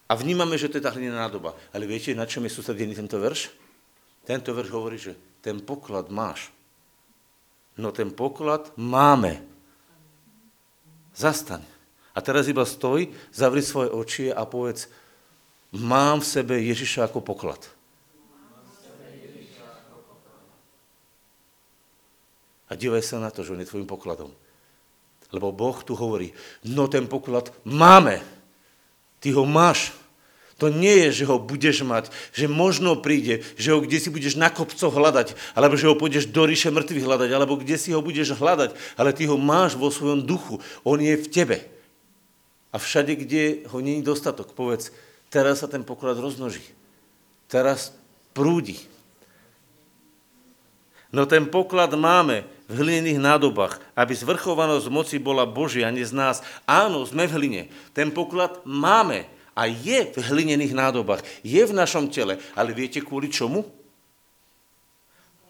a 0.06 0.14
vnímame, 0.14 0.60
že 0.60 0.68
to 0.68 0.78
je 0.78 0.86
tá 0.86 0.92
hlinená 0.92 1.26
nádoba. 1.32 1.56
Ale 1.72 1.88
viete, 1.88 2.12
na 2.12 2.28
čom 2.28 2.44
je 2.44 2.52
sústredený 2.52 3.00
tento 3.00 3.16
verš? 3.16 3.50
Tento 4.28 4.52
verš 4.52 4.70
hovorí, 4.76 5.00
že 5.00 5.16
ten 5.40 5.64
poklad 5.64 6.12
máš. 6.12 6.52
No 7.80 7.96
ten 7.96 8.12
poklad 8.12 8.70
máme. 8.76 9.40
Zastaň. 11.16 11.64
A 12.12 12.20
teraz 12.20 12.52
iba 12.52 12.68
stoj, 12.68 13.08
zavri 13.32 13.64
svoje 13.64 13.90
oči 13.90 14.26
a 14.28 14.44
povedz, 14.44 14.92
Mám 15.72 16.20
v 16.20 16.28
sebe 16.28 16.56
Ježiša 16.60 17.08
ako 17.08 17.24
poklad. 17.24 17.64
A 22.72 22.76
dívaj 22.76 23.04
sa 23.04 23.20
na 23.20 23.32
to, 23.32 23.44
že 23.44 23.56
on 23.56 23.64
je 23.64 23.68
tvojim 23.68 23.88
pokladom. 23.88 24.32
Lebo 25.32 25.56
Boh 25.56 25.76
tu 25.84 25.96
hovorí, 25.96 26.36
no 26.68 26.88
ten 26.92 27.08
poklad 27.08 27.52
máme. 27.64 28.20
Ty 29.24 29.36
ho 29.40 29.44
máš. 29.48 29.96
To 30.60 30.68
nie 30.70 31.08
je, 31.08 31.24
že 31.24 31.26
ho 31.26 31.42
budeš 31.42 31.82
mať, 31.82 32.14
že 32.36 32.46
možno 32.46 33.00
príde, 33.00 33.42
že 33.58 33.74
ho 33.74 33.82
kde 33.82 33.98
si 33.98 34.14
budeš 34.14 34.38
na 34.38 34.54
kopcoch 34.54 34.94
hľadať, 34.94 35.34
alebo 35.58 35.74
že 35.74 35.90
ho 35.90 35.98
pôjdeš 35.98 36.30
do 36.30 36.46
ríše 36.46 36.70
mŕtvych 36.70 37.02
hľadať, 37.02 37.30
alebo 37.34 37.58
kde 37.58 37.82
si 37.82 37.90
ho 37.96 38.00
budeš 38.04 38.38
hľadať, 38.38 38.78
ale 38.94 39.10
ty 39.10 39.26
ho 39.26 39.42
máš 39.42 39.74
vo 39.74 39.90
svojom 39.90 40.22
duchu. 40.22 40.62
On 40.86 41.02
je 41.02 41.18
v 41.18 41.28
tebe. 41.32 41.58
A 42.70 42.78
všade, 42.78 43.18
kde 43.18 43.66
ho 43.74 43.82
není 43.82 44.06
dostatok, 44.06 44.54
povedz, 44.54 44.94
Teraz 45.32 45.64
sa 45.64 45.68
ten 45.72 45.88
poklad 45.88 46.20
rozmnoží. 46.20 46.62
Teraz 47.48 47.96
prúdi. 48.36 48.84
No 51.12 51.24
ten 51.28 51.48
poklad 51.48 51.96
máme 51.96 52.48
v 52.72 52.84
hlinených 52.84 53.20
nádobách, 53.20 53.80
aby 53.96 54.16
zvrchovanosť 54.16 54.88
moci 54.88 55.20
bola 55.20 55.44
Božia, 55.44 55.92
nie 55.92 56.08
z 56.08 56.16
nás. 56.16 56.40
Áno, 56.64 57.04
sme 57.04 57.28
v 57.28 57.36
hline. 57.36 57.64
Ten 57.92 58.12
poklad 58.12 58.64
máme 58.64 59.28
a 59.52 59.68
je 59.68 60.08
v 60.16 60.20
hlinených 60.20 60.72
nádobách. 60.72 61.24
Je 61.44 61.60
v 61.64 61.76
našom 61.76 62.08
tele. 62.08 62.40
Ale 62.56 62.72
viete 62.72 63.04
kvôli 63.04 63.28
čomu? 63.28 63.68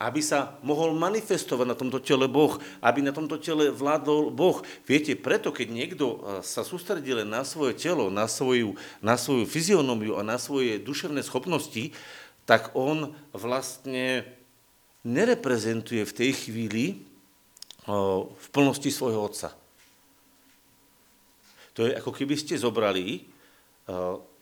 Aby 0.01 0.21
sa 0.23 0.57
mohol 0.65 0.97
manifestovať 0.97 1.67
na 1.69 1.77
tomto 1.77 2.01
tele 2.01 2.25
Boh, 2.25 2.57
aby 2.81 3.05
na 3.05 3.13
tomto 3.13 3.37
tele 3.37 3.69
vládol 3.69 4.33
Boh. 4.33 4.65
Viete, 4.89 5.13
preto 5.13 5.53
keď 5.53 5.67
niekto 5.69 6.05
e, 6.05 6.17
sa 6.41 6.65
sústredí 6.65 7.13
len 7.13 7.29
na 7.29 7.45
svoje 7.45 7.77
telo, 7.77 8.09
na 8.09 8.25
svoju, 8.25 8.73
na 8.97 9.13
svoju 9.13 9.45
fyzionómiu 9.45 10.17
a 10.17 10.25
na 10.25 10.41
svoje 10.41 10.81
duševné 10.81 11.21
schopnosti, 11.21 11.93
tak 12.49 12.73
on 12.73 13.13
vlastne 13.29 14.25
nereprezentuje 15.05 16.01
v 16.01 16.15
tej 16.17 16.31
chvíli 16.33 16.85
e, 16.89 16.95
v 18.25 18.47
plnosti 18.49 18.89
svojho 18.89 19.21
otca. 19.21 19.53
To 21.77 21.85
je 21.87 21.95
ako 21.95 22.11
keby 22.11 22.35
ste 22.35 22.57
zobrali 22.57 23.05
e, 23.15 23.21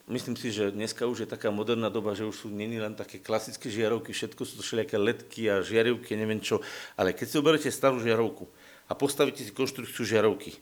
myslím 0.10 0.34
si, 0.34 0.50
že 0.50 0.74
dneska 0.74 1.06
už 1.06 1.24
je 1.24 1.30
taká 1.30 1.54
moderná 1.54 1.88
doba, 1.88 2.18
že 2.18 2.25
už 2.25 2.46
sú 2.46 2.48
není 2.50 2.82
len 2.82 2.98
také 2.98 3.22
klasické 3.22 3.70
žiarovky, 3.70 4.12
všetko 4.12 4.42
sú 4.42 4.60
to 4.60 4.63
všelijaké 4.66 4.98
letky 4.98 5.48
a 5.48 5.62
žiarivky, 5.62 6.18
neviem 6.18 6.42
čo, 6.42 6.60
ale 6.98 7.13
keď 7.13 7.28
si 7.30 7.38
oberete 7.38 7.70
starú 7.70 8.01
žiarovku 8.01 8.50
a 8.89 8.98
postavíte 8.98 9.46
si 9.46 9.54
konštrukciu 9.54 10.04
žiarovky, 10.04 10.58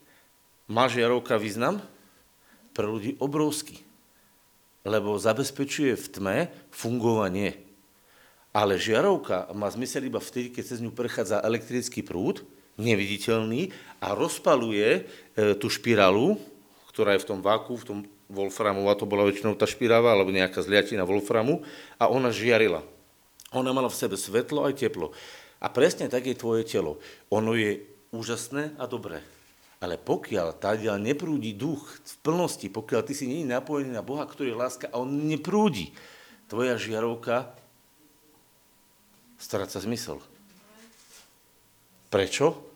má 0.67 0.91
žiarovka 0.91 1.39
význam? 1.39 1.79
Pre 2.75 2.85
ľudí 2.85 3.15
obrovský, 3.17 3.81
lebo 4.85 5.17
zabezpečuje 5.17 5.95
v 5.95 6.07
tme 6.11 6.37
fungovanie. 6.69 7.57
Ale 8.53 8.77
žiarovka 8.77 9.49
má 9.55 9.71
zmysel 9.71 10.05
iba 10.05 10.21
vtedy, 10.21 10.53
keď 10.53 10.63
cez 10.75 10.79
ňu 10.83 10.93
prechádza 10.93 11.41
elektrický 11.41 12.03
prúd, 12.05 12.45
neviditeľný, 12.77 13.73
a 13.97 14.13
rozpaluje 14.13 14.87
e, 14.93 15.01
tú 15.57 15.71
špirálu, 15.71 16.37
ktorá 16.93 17.17
je 17.17 17.23
v 17.25 17.29
tom 17.33 17.39
váku, 17.41 17.73
v 17.79 17.87
tom 17.87 17.99
Wolframová, 18.27 18.99
to 18.99 19.07
bola 19.07 19.23
väčšinou 19.23 19.55
tá 19.55 19.63
špiráva, 19.63 20.11
alebo 20.11 20.35
nejaká 20.35 20.59
zliatina 20.59 21.07
Wolframu, 21.07 21.63
a 21.95 22.11
ona 22.11 22.27
žiarila. 22.29 22.83
Ona 23.55 23.71
mala 23.71 23.87
v 23.87 23.95
sebe 23.95 24.19
svetlo 24.19 24.67
aj 24.67 24.83
teplo. 24.83 25.15
A 25.63 25.71
presne 25.71 26.11
tak 26.11 26.27
je 26.27 26.35
tvoje 26.35 26.67
telo. 26.67 26.99
Ono 27.31 27.55
je 27.55 27.81
úžasné 28.11 28.75
a 28.75 28.85
dobré. 28.85 29.23
Ale 29.79 29.95
pokiaľ 29.95 30.59
tádiaľ 30.59 30.99
neprúdi 30.99 31.55
duch 31.55 31.85
v 32.03 32.15
plnosti, 32.25 32.67
pokiaľ 32.67 33.01
ty 33.07 33.13
si 33.15 33.29
není 33.29 33.47
napojený 33.47 33.95
na 33.95 34.03
Boha, 34.03 34.27
ktorý 34.27 34.51
je 34.51 34.59
láska 34.59 34.85
a 34.91 34.99
on 34.99 35.29
neprúdi, 35.29 35.95
tvoja 36.51 36.75
žiarovka 36.75 37.55
stráca 39.39 39.79
zmysel. 39.79 40.19
Prečo? 42.11 42.66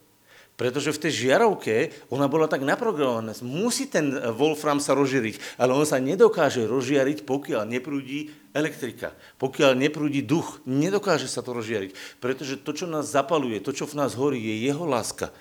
Pretože 0.62 0.94
v 0.94 1.02
tej 1.02 1.26
žiarovke 1.26 1.90
ona 2.14 2.30
bola 2.30 2.46
tak 2.46 2.62
naprogramovaná. 2.62 3.34
Musí 3.42 3.90
ten 3.90 4.14
Wolfram 4.14 4.78
sa 4.78 4.94
rozžiariť, 4.94 5.58
ale 5.58 5.74
on 5.74 5.90
sa 5.90 5.98
nedokáže 5.98 6.70
rozžiariť, 6.70 7.26
pokiaľ 7.26 7.66
neprúdi 7.66 8.30
elektrika, 8.54 9.18
pokiaľ 9.42 9.74
neprúdi 9.74 10.22
duch. 10.22 10.62
Nedokáže 10.70 11.26
sa 11.26 11.42
to 11.42 11.58
rozžiariť, 11.58 12.22
pretože 12.22 12.62
to, 12.62 12.78
čo 12.78 12.86
nás 12.86 13.10
zapaluje, 13.10 13.58
to, 13.58 13.74
čo 13.74 13.90
v 13.90 13.98
nás 14.06 14.14
horí, 14.14 14.38
je 14.38 14.70
jeho 14.70 14.86
láska. 14.86 15.34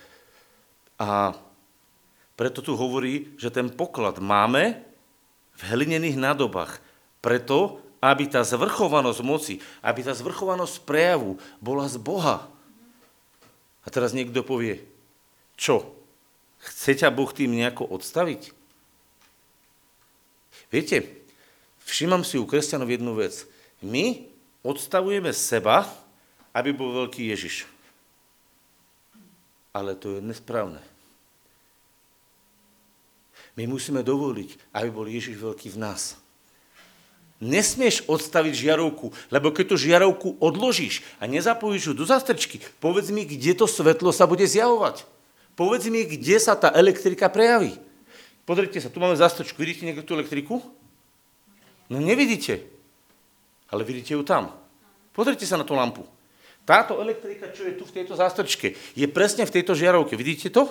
A 0.97 1.37
preto 2.33 2.65
tu 2.65 2.73
hovorí, 2.73 3.37
že 3.37 3.53
ten 3.53 3.69
poklad 3.69 4.25
máme 4.25 4.81
v 5.53 5.62
hlinených 5.69 6.17
nádobách. 6.17 6.81
Preto, 7.21 7.85
aby 8.00 8.25
tá 8.25 8.41
zvrchovanosť 8.41 9.21
moci, 9.21 9.61
aby 9.85 10.00
tá 10.00 10.17
zvrchovanosť 10.17 10.81
prejavu 10.89 11.37
bola 11.61 11.85
z 11.93 12.00
Boha. 12.00 12.49
A 13.85 13.89
teraz 13.93 14.17
niekto 14.17 14.41
povie, 14.41 14.90
čo? 15.61 15.93
Chce 16.64 17.05
ťa 17.05 17.12
Boh 17.12 17.29
tým 17.29 17.52
nejako 17.52 17.85
odstaviť? 17.93 18.57
Viete, 20.73 21.05
všímam 21.85 22.25
si 22.25 22.40
u 22.40 22.49
kresťanov 22.49 22.88
jednu 22.88 23.12
vec. 23.12 23.45
My 23.85 24.25
odstavujeme 24.64 25.37
seba, 25.37 25.85
aby 26.57 26.73
bol 26.73 26.97
veľký 27.05 27.29
Ježiš. 27.29 27.69
Ale 29.76 29.93
to 29.93 30.17
je 30.17 30.25
nesprávne. 30.25 30.81
My 33.58 33.69
musíme 33.69 34.00
dovoliť, 34.00 34.56
aby 34.73 34.89
bol 34.89 35.04
Ježiš 35.04 35.37
veľký 35.37 35.76
v 35.76 35.80
nás. 35.85 36.17
Nesmieš 37.41 38.04
odstaviť 38.04 38.52
žiarovku, 38.69 39.13
lebo 39.32 39.49
keď 39.49 39.73
tú 39.73 39.76
žiarovku 39.80 40.37
odložíš 40.41 41.00
a 41.17 41.25
nezapojíš 41.25 41.93
ju 41.93 41.95
do 41.97 42.04
zastrčky, 42.04 42.61
povedz 42.85 43.08
mi, 43.08 43.25
kde 43.25 43.56
to 43.56 43.65
svetlo 43.65 44.13
sa 44.13 44.28
bude 44.28 44.45
zjavovať. 44.45 45.08
Povedz 45.61 45.93
mi, 45.93 46.09
kde 46.09 46.41
sa 46.41 46.57
tá 46.57 46.73
elektrika 46.73 47.29
prejaví. 47.29 47.77
Pozrite 48.49 48.81
sa, 48.81 48.89
tu 48.89 48.97
máme 48.97 49.13
zastočku. 49.13 49.61
Vidíte 49.61 49.85
niekto 49.85 50.09
tú 50.09 50.17
elektriku? 50.17 50.65
No 51.93 52.01
nevidíte. 52.01 52.65
Ale 53.69 53.85
vidíte 53.85 54.17
ju 54.17 54.25
tam. 54.25 54.57
Pozrite 55.13 55.45
sa 55.45 55.61
na 55.61 55.69
tú 55.69 55.77
lampu. 55.77 56.09
Táto 56.65 56.97
elektrika, 57.05 57.53
čo 57.53 57.69
je 57.69 57.77
tu 57.77 57.85
v 57.85 57.93
tejto 57.93 58.17
zástrčke, 58.17 58.73
je 58.73 59.05
presne 59.05 59.45
v 59.45 59.53
tejto 59.53 59.77
žiarovke. 59.77 60.17
Vidíte 60.17 60.49
to? 60.49 60.65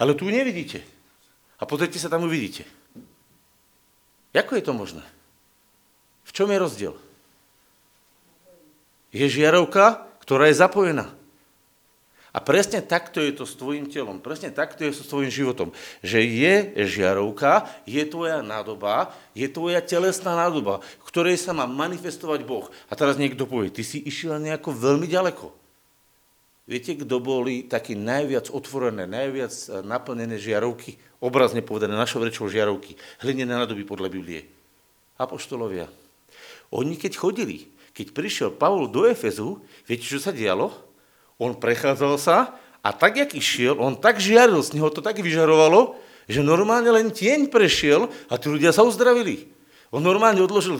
Ale 0.00 0.16
tu 0.16 0.24
nevidíte. 0.24 0.80
A 1.60 1.68
pozrite 1.68 2.00
sa, 2.00 2.08
tam 2.08 2.24
ju 2.24 2.32
vidíte. 2.32 2.64
Ako 4.32 4.56
je 4.56 4.64
to 4.64 4.72
možné? 4.72 5.04
V 6.24 6.32
čom 6.32 6.48
je 6.48 6.56
rozdiel? 6.56 6.94
Je 9.12 9.28
žiarovka, 9.28 10.08
ktorá 10.24 10.48
je 10.48 10.56
zapojená. 10.56 11.12
A 12.32 12.40
presne 12.40 12.80
takto 12.80 13.20
je 13.20 13.36
to 13.36 13.44
s 13.44 13.60
tvojim 13.60 13.84
telom, 13.92 14.16
presne 14.16 14.48
takto 14.48 14.88
je 14.88 14.96
to 14.96 15.04
s 15.04 15.12
tvojim 15.12 15.28
životom. 15.28 15.68
Že 16.00 16.18
je 16.24 16.54
žiarovka, 16.88 17.68
je 17.84 18.00
tvoja 18.08 18.40
nádoba, 18.40 19.12
je 19.36 19.44
tvoja 19.52 19.84
telesná 19.84 20.32
nádoba, 20.32 20.80
v 20.80 21.04
ktorej 21.12 21.36
sa 21.36 21.52
má 21.52 21.68
manifestovať 21.68 22.48
Boh. 22.48 22.72
A 22.88 22.96
teraz 22.96 23.20
niekto 23.20 23.44
povie, 23.44 23.68
ty 23.68 23.84
si 23.84 24.00
išiel 24.00 24.40
nejako 24.40 24.72
veľmi 24.72 25.04
ďaleko. 25.04 25.52
Viete, 26.64 26.96
kto 26.96 27.20
boli 27.20 27.68
takí 27.68 27.92
najviac 27.92 28.48
otvorené, 28.48 29.04
najviac 29.04 29.52
eh, 29.52 29.84
naplnené 29.84 30.40
žiarovky, 30.40 30.96
obrazne 31.20 31.60
povedané 31.60 31.92
našou 32.00 32.24
rečou 32.24 32.48
žiarovky, 32.48 32.96
hlinené 33.20 33.52
nádoby 33.52 33.84
podľa 33.84 34.08
Biblie? 34.08 34.48
Apoštolovia. 35.20 35.90
Oni 36.72 36.96
keď 36.96 37.12
chodili, 37.20 37.68
keď 37.92 38.16
prišiel 38.16 38.48
Pavol 38.56 38.88
do 38.88 39.04
Efezu, 39.04 39.60
viete, 39.84 40.08
čo 40.08 40.16
sa 40.16 40.32
dialo? 40.32 40.91
On 41.42 41.58
prechádzal 41.58 42.14
sa 42.22 42.54
a 42.86 42.94
tak, 42.94 43.18
jak 43.18 43.34
išiel, 43.34 43.74
on 43.82 43.98
tak 43.98 44.22
žiaril, 44.22 44.62
z 44.62 44.78
neho 44.78 44.86
to 44.94 45.02
tak 45.02 45.18
vyžarovalo, 45.18 45.98
že 46.30 46.46
normálne 46.46 46.86
len 46.94 47.10
tieň 47.10 47.50
prešiel 47.50 48.06
a 48.30 48.38
tí 48.38 48.46
ľudia 48.46 48.70
sa 48.70 48.86
uzdravili. 48.86 49.50
On 49.90 49.98
normálne 49.98 50.38
odložil 50.38 50.78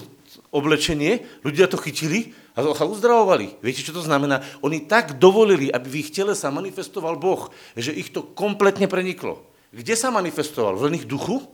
oblečenie, 0.55 1.27
ľudia 1.43 1.67
to 1.67 1.77
chytili 1.77 2.33
a 2.55 2.63
sa 2.73 2.87
uzdravovali. 2.87 3.59
Viete, 3.61 3.83
čo 3.85 3.93
to 3.93 4.01
znamená? 4.01 4.41
Oni 4.63 4.87
tak 4.87 5.19
dovolili, 5.19 5.69
aby 5.69 5.87
v 5.91 6.01
ich 6.07 6.11
tele 6.15 6.33
sa 6.39 6.49
manifestoval 6.55 7.19
Boh, 7.19 7.51
že 7.75 7.93
ich 7.93 8.15
to 8.15 8.23
kompletne 8.23 8.87
preniklo. 8.87 9.43
Kde 9.75 9.99
sa 9.99 10.15
manifestoval? 10.15 10.79
V 10.79 10.95
ich 10.97 11.09
duchu? 11.09 11.45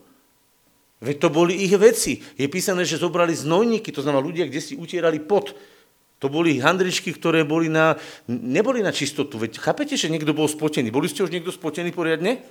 Veď 0.98 1.16
to 1.22 1.28
boli 1.30 1.54
ich 1.62 1.70
veci. 1.78 2.26
Je 2.34 2.50
písané, 2.50 2.82
že 2.82 2.98
zobrali 2.98 3.30
znojníky, 3.30 3.94
to 3.94 4.02
znamená 4.02 4.18
ľudia, 4.18 4.50
kde 4.50 4.58
si 4.58 4.74
utierali 4.74 5.22
pot. 5.22 5.54
To 6.18 6.26
boli 6.26 6.58
handričky, 6.58 7.14
ktoré 7.14 7.46
boli 7.46 7.70
na, 7.70 7.94
neboli 8.26 8.82
na 8.82 8.90
čistotu. 8.90 9.38
Veď 9.38 9.62
chápete, 9.62 9.94
že 9.94 10.10
niekto 10.10 10.34
bol 10.34 10.50
spotený? 10.50 10.90
Boli 10.90 11.06
ste 11.06 11.22
už 11.22 11.30
niekto 11.30 11.54
spotený 11.54 11.94
poriadne? 11.94 12.42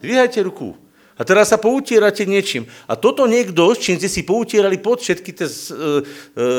Dvíhajte 0.00 0.40
ruku. 0.40 0.72
A 1.20 1.24
teraz 1.28 1.52
sa 1.52 1.60
poutierate 1.60 2.24
niečím. 2.24 2.64
A 2.88 2.96
toto 2.96 3.28
niekto, 3.28 3.76
čím 3.76 4.00
ste 4.00 4.08
si 4.08 4.24
poutierali 4.24 4.80
pod 4.80 5.04
všetky 5.04 5.36
tie 5.36 5.44
e, 5.44 5.52
e, 5.52 5.84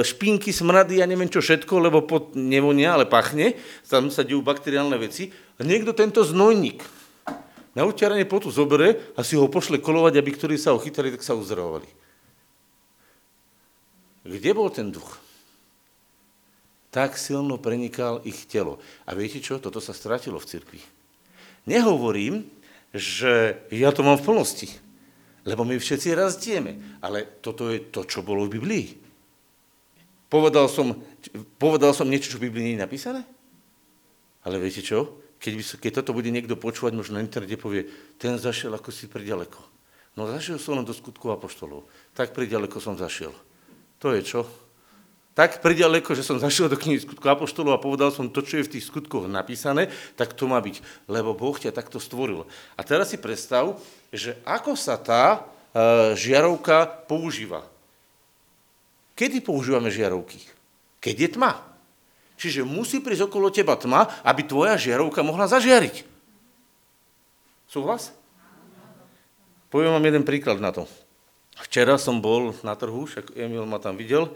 špinky, 0.06 0.54
smrady 0.54 1.02
a 1.02 1.10
neviem 1.10 1.26
čo 1.26 1.42
všetko, 1.42 1.82
lebo 1.82 2.06
pod 2.06 2.38
nevonia, 2.38 2.94
ale 2.94 3.10
pachne, 3.10 3.58
tam 3.90 4.14
sa 4.14 4.22
dejú 4.22 4.46
bakteriálne 4.46 4.94
veci. 5.02 5.34
A 5.58 5.66
niekto 5.66 5.98
tento 5.98 6.22
znojník 6.22 6.86
na 7.74 7.90
utieranie 7.90 8.30
potu 8.30 8.54
zobere 8.54 9.02
a 9.18 9.26
si 9.26 9.34
ho 9.34 9.50
pošle 9.50 9.82
kolovať, 9.82 10.22
aby 10.22 10.30
ktorí 10.30 10.62
sa 10.62 10.78
ho 10.78 10.80
chytali, 10.84 11.10
tak 11.10 11.26
sa 11.26 11.34
uzdravovali. 11.34 11.90
Kde 14.30 14.52
bol 14.54 14.70
ten 14.70 14.94
duch? 14.94 15.31
Tak 16.92 17.16
silno 17.16 17.56
prenikal 17.56 18.20
ich 18.28 18.46
telo. 18.46 18.84
A 19.08 19.16
viete 19.16 19.40
čo? 19.40 19.58
Toto 19.58 19.80
sa 19.80 19.96
stratilo 19.96 20.38
v 20.38 20.50
cirkvi. 20.52 20.82
Nehovorím, 21.66 22.46
že 22.92 23.64
ja 23.72 23.96
to 23.96 24.04
mám 24.04 24.20
v 24.20 24.28
plnosti, 24.28 24.68
lebo 25.48 25.64
my 25.64 25.80
všetci 25.80 26.12
razdieme, 26.12 27.00
ale 27.00 27.40
toto 27.40 27.72
je 27.72 27.80
to, 27.88 28.04
čo 28.04 28.22
bolo 28.22 28.46
v 28.46 28.60
Biblii. 28.60 28.86
Povedal 30.28 30.68
som, 30.68 31.00
povedal 31.56 31.96
som 31.96 32.08
niečo, 32.12 32.36
čo 32.36 32.40
v 32.40 32.52
Biblii 32.52 32.72
nie 32.72 32.76
je 32.76 32.84
napísané? 32.84 33.22
Ale 34.44 34.60
viete 34.60 34.84
čo? 34.84 35.24
Keď, 35.42 35.54
by, 35.58 35.64
keď 35.82 35.92
toto 36.04 36.14
bude 36.14 36.30
niekto 36.30 36.60
počúvať, 36.60 36.94
možno 36.94 37.18
na 37.18 37.26
internete 37.26 37.58
povie, 37.58 37.88
ten 38.20 38.38
zašiel 38.38 38.76
ako 38.76 38.94
si 38.94 39.10
priďaleko. 39.10 39.60
No 40.20 40.28
zašiel 40.28 40.60
som 40.60 40.76
len 40.76 40.86
do 40.86 40.92
skutku 40.92 41.32
apoštolov. 41.32 41.88
Tak 42.12 42.36
priďaleko 42.36 42.78
som 42.84 43.00
zašiel. 43.00 43.32
To 44.04 44.12
je 44.12 44.22
čo? 44.22 44.44
Tak 45.32 45.64
priďaleko, 45.64 46.12
že 46.12 46.28
som 46.28 46.36
zašiel 46.36 46.68
do 46.68 46.76
knihy 46.76 47.00
skutku 47.00 47.24
Apoštolov 47.24 47.80
a 47.80 47.84
povedal 47.84 48.12
som 48.12 48.28
to, 48.28 48.44
čo 48.44 48.60
je 48.60 48.68
v 48.68 48.74
tých 48.78 48.88
skutkoch 48.92 49.32
napísané, 49.32 49.88
tak 50.20 50.36
to 50.36 50.44
má 50.44 50.60
byť, 50.60 51.08
lebo 51.08 51.32
Boh 51.32 51.56
ťa 51.56 51.72
takto 51.72 52.04
stvoril. 52.04 52.44
A 52.76 52.82
teraz 52.84 53.16
si 53.16 53.18
predstav, 53.18 53.80
že 54.12 54.36
ako 54.44 54.76
sa 54.76 55.00
tá 55.00 55.24
e, 55.36 55.40
žiarovka 56.20 57.08
používa. 57.08 57.64
Kedy 59.16 59.40
používame 59.40 59.88
žiarovky? 59.88 60.44
Keď 61.00 61.16
je 61.16 61.30
tma. 61.40 61.64
Čiže 62.36 62.68
musí 62.68 63.00
prísť 63.00 63.32
okolo 63.32 63.54
teba 63.54 63.80
tma, 63.80 64.12
aby 64.28 64.44
tvoja 64.44 64.76
žiarovka 64.76 65.24
mohla 65.24 65.48
zažiariť. 65.48 66.04
Súhlas? 67.72 68.12
Poviem 69.72 69.96
vám 69.96 70.04
jeden 70.04 70.28
príklad 70.28 70.60
na 70.60 70.76
to. 70.76 70.84
Včera 71.56 71.96
som 71.96 72.20
bol 72.20 72.52
na 72.68 72.76
trhu, 72.76 73.08
však 73.08 73.32
Emil 73.38 73.64
ma 73.64 73.80
tam 73.80 73.96
videl, 73.96 74.34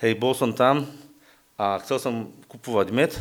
hej, 0.00 0.12
bol 0.16 0.36
som 0.36 0.52
tam 0.52 0.84
a 1.56 1.80
chcel 1.80 1.96
som 1.96 2.14
kupovať 2.52 2.88
med 2.92 3.12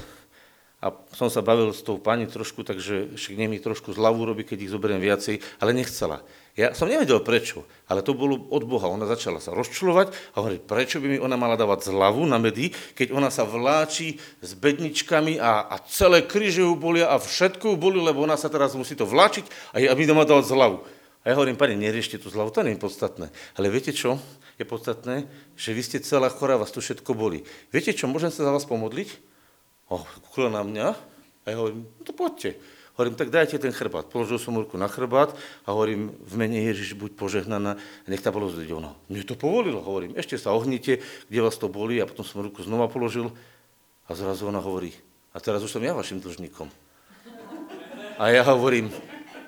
a 0.84 0.94
som 1.16 1.32
sa 1.34 1.42
bavil 1.42 1.74
s 1.74 1.82
tou 1.82 1.98
pani 1.98 2.30
trošku, 2.30 2.62
takže 2.62 3.18
však 3.18 3.34
mi 3.50 3.58
trošku 3.58 3.96
zľavu 3.96 4.22
robí, 4.22 4.46
keď 4.46 4.68
ich 4.68 4.74
zoberiem 4.76 5.02
viacej, 5.02 5.42
ale 5.58 5.74
nechcela. 5.74 6.22
Ja 6.56 6.72
som 6.72 6.88
nevedel 6.88 7.20
prečo, 7.20 7.68
ale 7.90 8.00
to 8.00 8.16
bolo 8.16 8.48
od 8.54 8.64
Boha. 8.64 8.88
Ona 8.88 9.04
začala 9.10 9.44
sa 9.44 9.52
rozčulovať 9.52 10.14
a 10.36 10.36
hovorí, 10.40 10.62
prečo 10.62 11.02
by 11.04 11.08
mi 11.10 11.18
ona 11.20 11.36
mala 11.36 11.60
dávať 11.60 11.92
zľavu 11.92 12.24
na 12.24 12.40
medy, 12.40 12.72
keď 12.96 13.12
ona 13.12 13.28
sa 13.28 13.44
vláči 13.44 14.22
s 14.40 14.56
bedničkami 14.56 15.36
a, 15.36 15.68
a 15.68 15.76
celé 15.90 16.24
kríže 16.24 16.64
ju 16.64 16.78
bolia 16.80 17.12
a 17.12 17.20
všetko 17.20 17.76
ju 17.76 17.76
boli, 17.76 18.00
lebo 18.00 18.24
ona 18.24 18.40
sa 18.40 18.48
teraz 18.48 18.72
musí 18.78 18.96
to 18.96 19.10
vláčiť 19.10 19.76
a 19.76 19.84
aby 19.84 20.08
ma 20.14 20.24
dávať 20.24 20.54
zľavu. 20.54 20.80
A 21.26 21.34
ja 21.34 21.36
hovorím, 21.36 21.58
pani, 21.58 21.74
neriešte 21.74 22.22
tú 22.22 22.30
zľavu, 22.30 22.54
to 22.54 22.62
nie 22.62 22.78
je 22.78 22.84
podstatné. 22.86 23.34
Ale 23.58 23.74
viete 23.74 23.90
čo? 23.90 24.22
Je 24.56 24.64
podstatné, 24.64 25.28
že 25.60 25.76
vy 25.76 25.82
ste 25.84 26.00
celá 26.00 26.32
chorá, 26.32 26.56
vás 26.56 26.72
tu 26.72 26.80
všetko 26.80 27.12
boli. 27.12 27.44
Viete 27.76 27.92
čo, 27.92 28.08
môžem 28.08 28.32
sa 28.32 28.48
za 28.48 28.52
vás 28.56 28.64
pomodliť? 28.64 29.10
O, 29.92 30.00
kúkla 30.30 30.50
na 30.50 30.64
mňa. 30.64 30.88
A 31.44 31.46
ja 31.52 31.60
hovorím, 31.60 31.86
no 31.86 32.02
to 32.08 32.14
poďte. 32.16 32.56
Hovorím, 32.96 33.20
tak 33.20 33.28
dajte 33.28 33.60
ten 33.60 33.76
chrbát. 33.76 34.08
Položil 34.08 34.40
som 34.40 34.56
ruku 34.56 34.80
na 34.80 34.88
chrbát 34.88 35.36
a 35.68 35.76
hovorím, 35.76 36.16
v 36.16 36.34
mene 36.40 36.64
Ježiš, 36.72 36.96
buď 36.96 37.20
požehnaná. 37.20 37.76
Nech 38.08 38.24
tá 38.24 38.32
bolo 38.32 38.48
zliť. 38.48 38.72
Ono, 38.72 38.96
mne 39.12 39.28
to 39.28 39.36
povolilo. 39.36 39.84
Hovorím, 39.84 40.16
ešte 40.16 40.40
sa 40.40 40.56
ohnite, 40.56 41.04
kde 41.28 41.40
vás 41.44 41.60
to 41.60 41.68
boli. 41.68 42.00
A 42.00 42.08
potom 42.08 42.24
som 42.24 42.40
ruku 42.40 42.64
znova 42.64 42.88
položil 42.88 43.36
a 44.08 44.12
zrazu 44.16 44.48
ona 44.48 44.62
hovorí, 44.62 44.94
a 45.36 45.42
teraz 45.44 45.60
už 45.66 45.76
som 45.76 45.84
ja 45.84 45.92
vašim 45.92 46.22
dlžníkom. 46.24 46.72
A 48.16 48.32
ja 48.32 48.48
hovorím, 48.48 48.88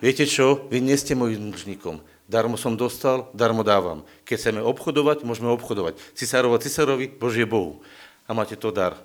viete 0.03 0.27
čo, 0.27 0.67
vy 0.67 0.83
nie 0.83 0.99
ste 0.99 1.15
mojim 1.15 1.55
dlžníkom. 1.55 2.03
Darmo 2.27 2.59
som 2.59 2.75
dostal, 2.75 3.31
darmo 3.31 3.63
dávam. 3.63 4.03
Keď 4.27 4.35
chceme 4.35 4.61
obchodovať, 4.61 5.23
môžeme 5.23 5.47
obchodovať. 5.55 5.95
Cisárova 6.11 6.59
cisárovi, 6.59 7.07
Božie 7.07 7.47
Bohu. 7.47 7.79
A 8.27 8.35
máte 8.35 8.59
to 8.59 8.69
dar 8.69 8.99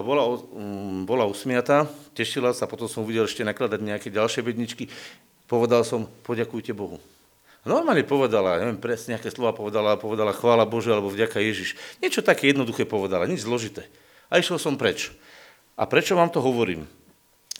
bola, 0.00 0.24
um, 0.24 1.04
bola 1.04 1.26
usmiatá, 1.26 1.84
tešila 2.16 2.54
sa, 2.56 2.70
potom 2.70 2.88
som 2.88 3.02
uvidel 3.04 3.28
ešte 3.28 3.44
nakladať 3.44 3.80
nejaké 3.84 4.08
ďalšie 4.08 4.40
bedničky. 4.40 4.88
Povedal 5.50 5.84
som, 5.84 6.08
poďakujte 6.24 6.70
Bohu. 6.72 6.96
Normálne 7.68 8.06
povedala, 8.06 8.56
neviem 8.56 8.80
presne, 8.80 9.20
aké 9.20 9.28
slova 9.28 9.52
povedala, 9.52 10.00
povedala 10.00 10.32
chvála 10.32 10.64
Bože 10.64 10.88
alebo 10.88 11.12
vďaka 11.12 11.44
Ježiš. 11.44 11.76
Niečo 12.00 12.24
také 12.24 12.48
jednoduché 12.48 12.88
povedala, 12.88 13.28
nič 13.28 13.44
zložité. 13.44 13.84
A 14.32 14.40
išiel 14.40 14.56
som 14.56 14.80
preč. 14.80 15.12
A 15.76 15.84
prečo 15.84 16.16
vám 16.16 16.32
to 16.32 16.40
hovorím? 16.40 16.88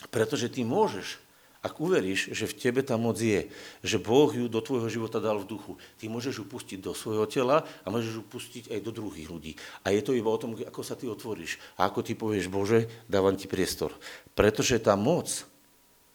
Pretože 0.09 0.49
ty 0.49 0.65
môžeš 0.65 1.21
ak 1.61 1.77
uveríš, 1.77 2.33
že 2.33 2.49
v 2.49 2.57
tebe 2.57 2.81
tá 2.81 2.97
moc 2.97 3.21
je, 3.21 3.45
že 3.85 4.01
Boh 4.01 4.33
ju 4.33 4.49
do 4.49 4.65
tvojho 4.65 4.89
života 4.89 5.21
dal 5.21 5.37
v 5.37 5.45
duchu, 5.45 5.77
ty 6.01 6.09
môžeš 6.09 6.41
ju 6.41 6.45
pustiť 6.49 6.81
do 6.81 6.97
svojho 6.97 7.29
tela 7.29 7.69
a 7.85 7.87
môžeš 7.93 8.17
ju 8.17 8.23
pustiť 8.25 8.63
aj 8.73 8.79
do 8.81 8.89
druhých 8.89 9.29
ľudí. 9.29 9.53
A 9.85 9.93
je 9.93 10.01
to 10.01 10.17
iba 10.17 10.33
o 10.33 10.41
tom, 10.41 10.57
ako 10.57 10.81
sa 10.81 10.97
ty 10.97 11.05
otvoríš 11.05 11.61
a 11.77 11.85
ako 11.85 12.01
ty 12.01 12.17
povieš, 12.17 12.49
Bože, 12.49 12.89
dávam 13.05 13.37
ti 13.37 13.45
priestor. 13.45 13.93
Pretože 14.33 14.81
tá 14.81 14.97
moc 14.97 15.45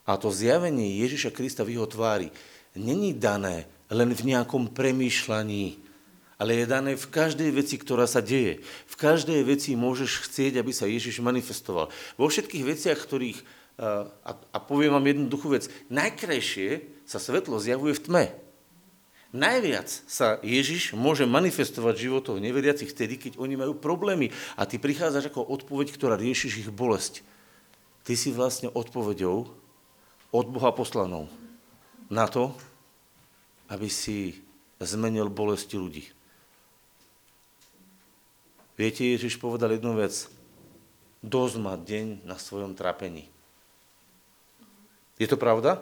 a 0.03 0.19
to 0.19 0.35
zjavenie 0.35 0.99
Ježiša 1.03 1.31
Krista 1.31 1.63
v 1.63 1.79
jeho 1.79 1.87
tvári 1.87 2.35
není 2.75 3.15
dané 3.15 3.71
len 3.87 4.11
v 4.11 4.35
nejakom 4.35 4.75
premýšľaní, 4.75 5.79
ale 6.43 6.53
je 6.59 6.67
dané 6.67 6.93
v 6.99 7.07
každej 7.07 7.51
veci, 7.55 7.79
ktorá 7.79 8.05
sa 8.11 8.19
deje. 8.19 8.61
V 8.91 8.95
každej 8.99 9.47
veci 9.47 9.79
môžeš 9.79 10.27
chcieť, 10.27 10.59
aby 10.59 10.75
sa 10.75 10.91
Ježiš 10.91 11.23
manifestoval. 11.23 11.89
Vo 12.19 12.27
všetkých 12.27 12.65
veciach, 12.67 12.99
ktorých 12.99 13.41
a, 13.77 14.31
a 14.33 14.59
poviem 14.59 14.97
vám 14.97 15.05
jednoduchú 15.05 15.53
vec. 15.53 15.69
Najkrajšie 15.93 16.85
sa 17.05 17.21
svetlo 17.21 17.61
zjavuje 17.61 17.93
v 17.97 18.03
tme. 18.03 18.25
Najviac 19.37 19.91
sa 20.09 20.41
Ježiš 20.41 20.97
môže 20.97 21.29
manifestovať 21.29 22.09
životov 22.09 22.41
neveriacich 22.41 22.89
vtedy, 22.89 23.21
keď 23.21 23.33
oni 23.37 23.61
majú 23.61 23.77
problémy 23.77 24.33
a 24.57 24.65
ty 24.65 24.81
prichádzaš 24.81 25.29
ako 25.29 25.45
odpoveď, 25.45 25.93
ktorá 25.93 26.17
riešiš 26.17 26.65
ich 26.65 26.71
bolesť. 26.73 27.21
Ty 28.07 28.17
si 28.17 28.33
vlastne 28.33 28.73
odpoveďou 28.73 29.51
od 30.33 30.47
Boha 30.49 30.73
poslanou 30.73 31.29
na 32.09 32.25
to, 32.31 32.55
aby 33.69 33.93
si 33.93 34.41
zmenil 34.81 35.29
bolesti 35.29 35.77
ľudí. 35.77 36.07
Viete, 38.79 39.05
Ježiš 39.05 39.37
povedal 39.37 39.77
jednu 39.77 39.97
vec. 40.01 40.33
Dosť 41.21 41.57
má 41.61 41.75
deň 41.75 42.25
na 42.25 42.37
svojom 42.41 42.77
trápení. 42.77 43.36
Je 45.17 45.27
to 45.29 45.41
pravda? 45.41 45.81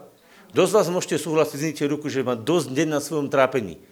Dosť 0.55 0.73
vás 0.73 0.87
môžete 0.87 1.18
súhlasiť, 1.18 1.59
zníte 1.59 1.85
ruku, 1.90 2.07
že 2.07 2.23
má 2.23 2.38
dosť 2.38 2.70
deň 2.70 2.88
na 2.88 3.01
svojom 3.03 3.27
trápení. 3.27 3.83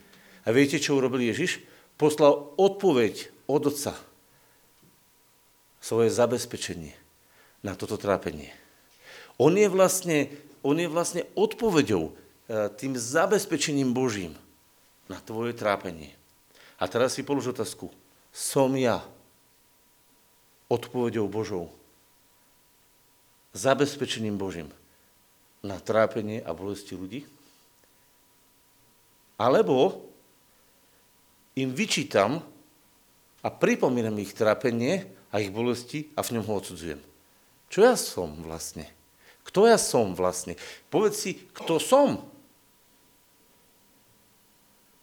A 0.47 0.55
viete, 0.55 0.79
čo 0.79 0.95
urobil 0.95 1.27
Ježiš? 1.27 1.59
Poslal 1.99 2.55
odpoveď 2.55 3.35
od 3.51 3.67
Otca. 3.67 3.99
Svoje 5.83 6.15
zabezpečenie 6.15 6.95
na 7.67 7.75
toto 7.75 7.99
trápenie. 7.99 8.55
On 9.43 9.51
je 9.51 9.67
vlastne, 9.67 10.31
on 10.63 10.79
je 10.79 10.87
vlastne 10.87 11.27
odpoveďou, 11.35 12.11
e, 12.11 12.13
tým 12.79 12.95
zabezpečením 12.95 13.91
Božím 13.91 14.39
na 15.11 15.19
tvoje 15.19 15.59
trápenie. 15.59 16.15
A 16.79 16.87
teraz 16.87 17.19
si 17.19 17.27
polož 17.27 17.51
otázku. 17.51 17.91
Som 18.31 18.79
ja 18.79 19.03
odpoveďou 20.71 21.27
Božou? 21.27 21.75
Zabezpečením 23.51 24.39
Božím 24.39 24.71
na 25.63 25.79
trápenie 25.79 26.43
a 26.43 26.51
bolesti 26.51 26.99
ľudí? 26.99 27.23
Alebo 29.39 30.03
im 31.59 31.71
vyčítam 31.71 32.43
a 33.43 33.49
pripomínam 33.51 34.15
ich 34.23 34.35
trápenie 34.35 35.07
a 35.33 35.41
ich 35.43 35.51
bolesti 35.51 36.11
a 36.15 36.23
v 36.23 36.39
ňom 36.39 36.45
ho 36.47 36.55
odsudzujem. 36.59 37.01
Čo 37.73 37.79
ja 37.83 37.95
som 37.97 38.31
vlastne? 38.45 38.87
Kto 39.43 39.67
ja 39.67 39.81
som 39.81 40.15
vlastne? 40.15 40.55
Povedz 40.93 41.17
si, 41.19 41.31
kto 41.57 41.83
som? 41.83 42.23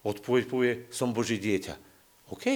Odpoveď 0.00 0.44
povie, 0.48 0.72
som 0.88 1.12
Boží 1.12 1.36
dieťa. 1.36 1.76
OK. 2.32 2.46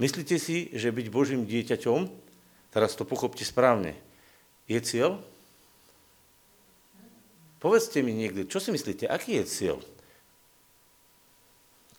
Myslíte 0.00 0.40
si, 0.40 0.72
že 0.72 0.88
byť 0.88 1.06
Božím 1.12 1.44
dieťaťom, 1.44 2.08
teraz 2.72 2.96
to 2.96 3.04
pochopte 3.04 3.44
správne, 3.44 3.92
je 4.64 4.80
cieľ? 4.80 5.20
Povedzte 7.62 8.02
mi 8.02 8.10
niekde, 8.10 8.50
čo 8.50 8.58
si 8.58 8.74
myslíte, 8.74 9.06
aký 9.06 9.38
je 9.38 9.44
cieľ? 9.46 9.78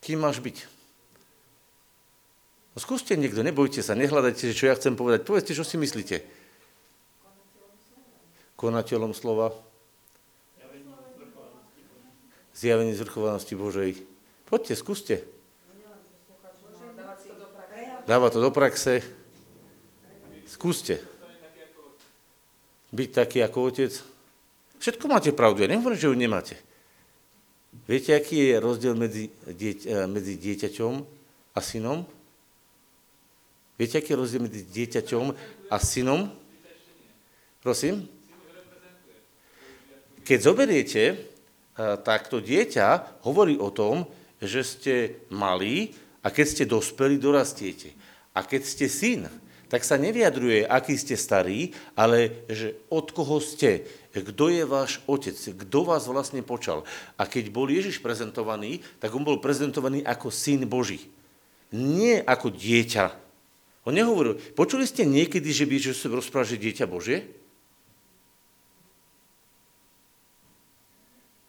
Kým 0.04 0.20
máš 0.20 0.44
byť? 0.44 0.68
No 2.76 2.78
skúste 2.84 3.16
niekto, 3.16 3.40
nebojte 3.48 3.80
sa, 3.80 3.96
nehľadajte, 3.96 4.52
čo 4.52 4.68
ja 4.68 4.76
chcem 4.76 5.00
povedať. 5.00 5.24
Povedzte, 5.24 5.56
čo 5.56 5.64
si 5.64 5.80
myslíte. 5.80 6.20
Konateľom 8.60 9.16
slova. 9.16 9.56
Zjavenie 12.52 12.92
zvrchovanosti 12.92 13.56
Božej. 13.56 14.04
Poďte, 14.44 14.76
skúste. 14.76 15.16
Dáva 18.04 18.28
to 18.28 18.44
do 18.44 18.52
praxe. 18.52 19.00
Skúste. 20.44 21.00
Byť 22.92 23.10
taký 23.16 23.40
ako 23.40 23.72
otec. 23.72 24.13
Všetko 24.84 25.08
máte 25.08 25.32
pravdu, 25.32 25.64
ja 25.64 25.72
nehovorím, 25.72 25.96
že 25.96 26.12
ju 26.12 26.16
nemáte. 26.20 26.56
Viete, 27.88 28.12
aký 28.12 28.52
je 28.52 28.60
rozdiel 28.60 29.00
medzi, 29.00 29.32
dieť, 29.48 29.80
e, 29.88 29.96
medzi 30.12 30.36
dieťaťom 30.36 30.94
a 31.56 31.60
synom? 31.64 32.04
Viete, 33.80 34.04
aký 34.04 34.12
je 34.12 34.20
rozdiel 34.20 34.44
medzi 34.44 34.68
dieťaťom 34.68 35.26
a 35.72 35.78
synom? 35.80 36.28
Prosím? 37.64 38.12
Keď 40.28 40.40
zoberiete, 40.44 41.04
e, 41.16 41.16
tak 42.04 42.28
to 42.28 42.44
dieťa 42.44 43.24
hovorí 43.24 43.56
o 43.56 43.72
tom, 43.72 44.04
že 44.44 44.68
ste 44.68 44.96
malí 45.32 45.96
a 46.20 46.28
keď 46.28 46.46
ste 46.52 46.64
dospelí, 46.68 47.24
dorastiete. 47.24 47.96
A 48.36 48.44
keď 48.44 48.68
ste 48.68 48.92
syn, 48.92 49.32
tak 49.74 49.82
sa 49.82 49.98
nevyjadruje, 49.98 50.70
aký 50.70 50.94
ste 50.94 51.18
starí, 51.18 51.74
ale 51.98 52.46
že 52.46 52.78
od 52.94 53.10
koho 53.10 53.42
ste, 53.42 53.90
kto 54.14 54.54
je 54.54 54.70
váš 54.70 55.02
otec, 55.10 55.34
kto 55.34 55.80
vás 55.82 56.06
vlastne 56.06 56.46
počal. 56.46 56.86
A 57.18 57.26
keď 57.26 57.50
bol 57.50 57.66
Ježiš 57.66 57.98
prezentovaný, 57.98 58.86
tak 59.02 59.10
on 59.18 59.26
bol 59.26 59.42
prezentovaný 59.42 60.06
ako 60.06 60.30
syn 60.30 60.70
Boží. 60.70 61.10
Nie 61.74 62.22
ako 62.22 62.54
dieťa. 62.54 63.18
On 63.90 63.98
nehovoril, 63.98 64.38
počuli 64.54 64.86
ste 64.86 65.10
niekedy, 65.10 65.50
že 65.50 65.66
by 65.66 65.82
Ježiš 65.82 66.06
rozprával, 66.06 66.54
že 66.54 66.62
dieťa 66.62 66.86
Božie? 66.86 67.34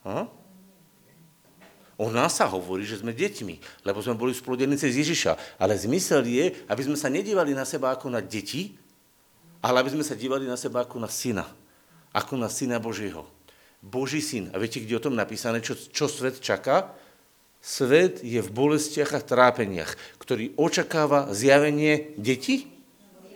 Ha? 0.08 0.32
O 1.94 2.10
nás 2.10 2.34
sa 2.34 2.50
hovorí, 2.50 2.82
že 2.82 2.98
sme 2.98 3.14
deťmi, 3.14 3.86
lebo 3.86 4.02
sme 4.02 4.18
boli 4.18 4.34
splodení 4.34 4.74
cez 4.74 4.98
Ježiša. 4.98 5.62
Ale 5.62 5.78
zmysel 5.78 6.26
je, 6.26 6.50
aby 6.66 6.82
sme 6.82 6.98
sa 6.98 7.06
nedívali 7.06 7.54
na 7.54 7.62
seba 7.62 7.94
ako 7.94 8.10
na 8.10 8.18
deti, 8.18 8.74
ale 9.62 9.80
aby 9.80 9.94
sme 9.94 10.04
sa 10.04 10.18
dívali 10.18 10.44
na 10.44 10.58
seba 10.58 10.82
ako 10.82 10.98
na 10.98 11.06
syna. 11.06 11.46
Ako 12.10 12.34
na 12.34 12.50
syna 12.50 12.82
Božieho. 12.82 13.24
Boží 13.78 14.18
syn. 14.18 14.50
A 14.50 14.58
viete, 14.58 14.82
kde 14.82 14.98
o 14.98 15.04
tom 15.04 15.14
napísané, 15.14 15.62
čo, 15.62 15.78
čo 15.78 16.10
svet 16.10 16.42
čaká? 16.42 16.90
Svet 17.64 18.20
je 18.20 18.42
v 18.42 18.50
bolestiach 18.52 19.16
a 19.16 19.24
trápeniach, 19.24 19.96
ktorý 20.20 20.52
očakáva 20.60 21.32
zjavenie 21.32 22.12
detí? 22.20 22.73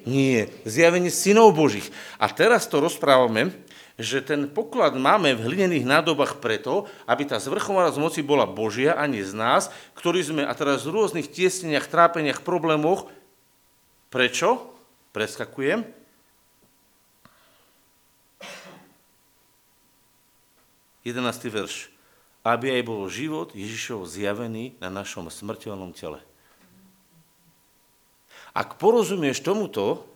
Nie, 0.08 0.48
zjavenie 0.64 1.12
synov 1.12 1.52
Božích. 1.52 1.92
A 2.16 2.32
teraz 2.32 2.64
to 2.64 2.80
rozprávame, 2.80 3.52
že 4.00 4.24
ten 4.24 4.48
poklad 4.48 4.96
máme 4.96 5.36
v 5.36 5.44
hlinených 5.52 5.84
nádobách 5.84 6.40
preto, 6.40 6.88
aby 7.04 7.28
tá 7.28 7.36
zvrchovaná 7.36 7.92
z 7.92 8.00
moci 8.00 8.20
bola 8.24 8.48
Božia 8.48 8.96
a 8.96 9.04
nie 9.04 9.20
z 9.20 9.36
nás, 9.36 9.68
ktorí 9.98 10.24
sme 10.24 10.48
a 10.48 10.54
teraz 10.56 10.88
v 10.88 10.96
rôznych 10.96 11.28
tiesneniach, 11.28 11.92
trápeniach, 11.92 12.40
problémoch. 12.40 13.10
Prečo? 14.08 14.72
Preskakujem. 15.12 15.84
Jedenáctý 21.04 21.52
verš. 21.52 21.92
Aby 22.46 22.80
aj 22.80 22.82
bol 22.86 23.04
život 23.12 23.52
Ježišov 23.52 24.08
zjavený 24.08 24.78
na 24.80 24.88
našom 24.88 25.28
smrteľnom 25.28 25.92
tele. 25.92 26.22
Ak 28.52 28.80
porozumieš 28.80 29.44
tomuto, 29.44 30.08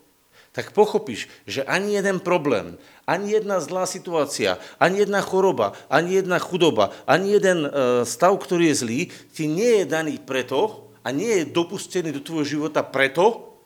tak 0.53 0.77
pochopíš, 0.77 1.33
že 1.49 1.65
ani 1.65 1.97
jeden 1.97 2.21
problém, 2.21 2.77
ani 3.09 3.33
jedna 3.33 3.57
zlá 3.57 3.89
situácia, 3.89 4.61
ani 4.77 5.09
jedna 5.09 5.25
choroba, 5.25 5.73
ani 5.89 6.21
jedna 6.21 6.37
chudoba, 6.37 6.93
ani 7.09 7.41
jeden 7.41 7.65
e, 7.65 7.71
stav, 8.05 8.37
ktorý 8.37 8.69
je 8.69 8.77
zlý, 8.85 9.01
ti 9.33 9.49
nie 9.49 9.81
je 9.81 9.85
daný 9.89 10.21
preto 10.21 10.93
a 11.01 11.09
nie 11.09 11.41
je 11.41 11.49
dopustený 11.49 12.13
do 12.13 12.21
tvojho 12.21 12.45
života 12.45 12.85
preto, 12.85 13.57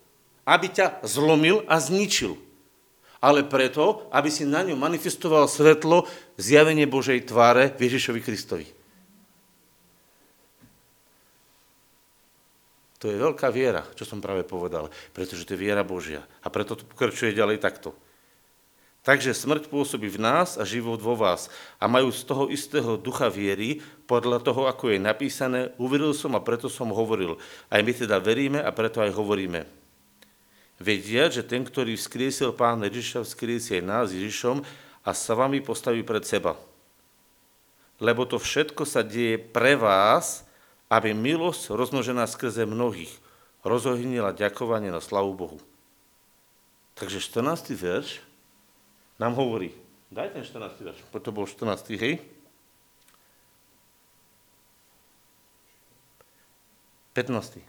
aby 0.46 0.70
ťa 0.70 1.02
zlomil 1.02 1.66
a 1.66 1.82
zničil. 1.82 2.38
Ale 3.18 3.42
preto, 3.42 4.06
aby 4.14 4.30
si 4.30 4.46
na 4.46 4.62
ňu 4.62 4.78
manifestoval 4.78 5.50
svetlo 5.50 6.06
zjavenie 6.38 6.86
Božej 6.86 7.26
tváre 7.26 7.74
Ježišovi 7.74 8.22
Kristovi. 8.22 8.75
To 13.00 13.12
je 13.12 13.20
veľká 13.20 13.52
viera, 13.52 13.84
čo 13.92 14.08
som 14.08 14.24
práve 14.24 14.40
povedal, 14.46 14.88
pretože 15.12 15.44
to 15.44 15.52
je 15.52 15.62
viera 15.68 15.84
Božia. 15.84 16.24
A 16.40 16.48
preto 16.48 16.72
to 16.72 16.88
pokračuje 16.88 17.36
ďalej 17.36 17.60
takto. 17.60 17.92
Takže 19.06 19.38
smrť 19.38 19.70
pôsobí 19.70 20.10
v 20.10 20.18
nás 20.18 20.58
a 20.58 20.66
život 20.66 20.98
vo 20.98 21.14
vás. 21.14 21.46
A 21.78 21.86
majú 21.86 22.10
z 22.10 22.26
toho 22.26 22.50
istého 22.50 22.98
ducha 22.98 23.30
viery, 23.30 23.78
podľa 24.10 24.42
toho, 24.42 24.66
ako 24.66 24.90
je 24.90 24.98
napísané, 24.98 25.60
uveril 25.78 26.10
som 26.10 26.34
a 26.34 26.42
preto 26.42 26.66
som 26.66 26.90
hovoril. 26.90 27.38
Aj 27.70 27.78
my 27.78 27.92
teda 27.94 28.18
veríme 28.18 28.58
a 28.58 28.74
preto 28.74 28.98
aj 28.98 29.14
hovoríme. 29.14 29.62
Vedia, 30.82 31.30
že 31.30 31.46
ten, 31.46 31.62
ktorý 31.62 31.94
vzkriesil 31.94 32.50
Pán 32.52 32.82
Ježiša, 32.82 33.22
vzkriesie 33.22 33.78
aj 33.78 33.84
nás 33.86 34.06
Ježišom 34.10 34.66
a 35.06 35.10
sa 35.14 35.32
vami 35.38 35.62
postaví 35.62 36.02
pred 36.02 36.26
seba. 36.26 36.58
Lebo 38.02 38.26
to 38.26 38.42
všetko 38.42 38.82
sa 38.82 39.06
deje 39.06 39.38
pre 39.38 39.78
vás, 39.78 40.45
aby 40.86 41.10
milosť 41.14 41.74
rozmnožená 41.74 42.30
skrze 42.30 42.62
mnohých 42.62 43.10
rozohnila 43.66 44.30
ďakovanie 44.30 44.94
na 44.94 45.02
slavu 45.02 45.34
Bohu. 45.34 45.58
Takže 46.94 47.18
14. 47.18 47.74
verš 47.74 48.22
nám 49.18 49.34
hovorí, 49.34 49.74
daj 50.14 50.32
ten 50.32 50.46
14. 50.46 50.78
verš, 50.86 50.98
to 51.10 51.30
bol 51.34 51.44
14. 51.44 51.98
hej? 51.98 52.22
Petnáctý. 57.10 57.64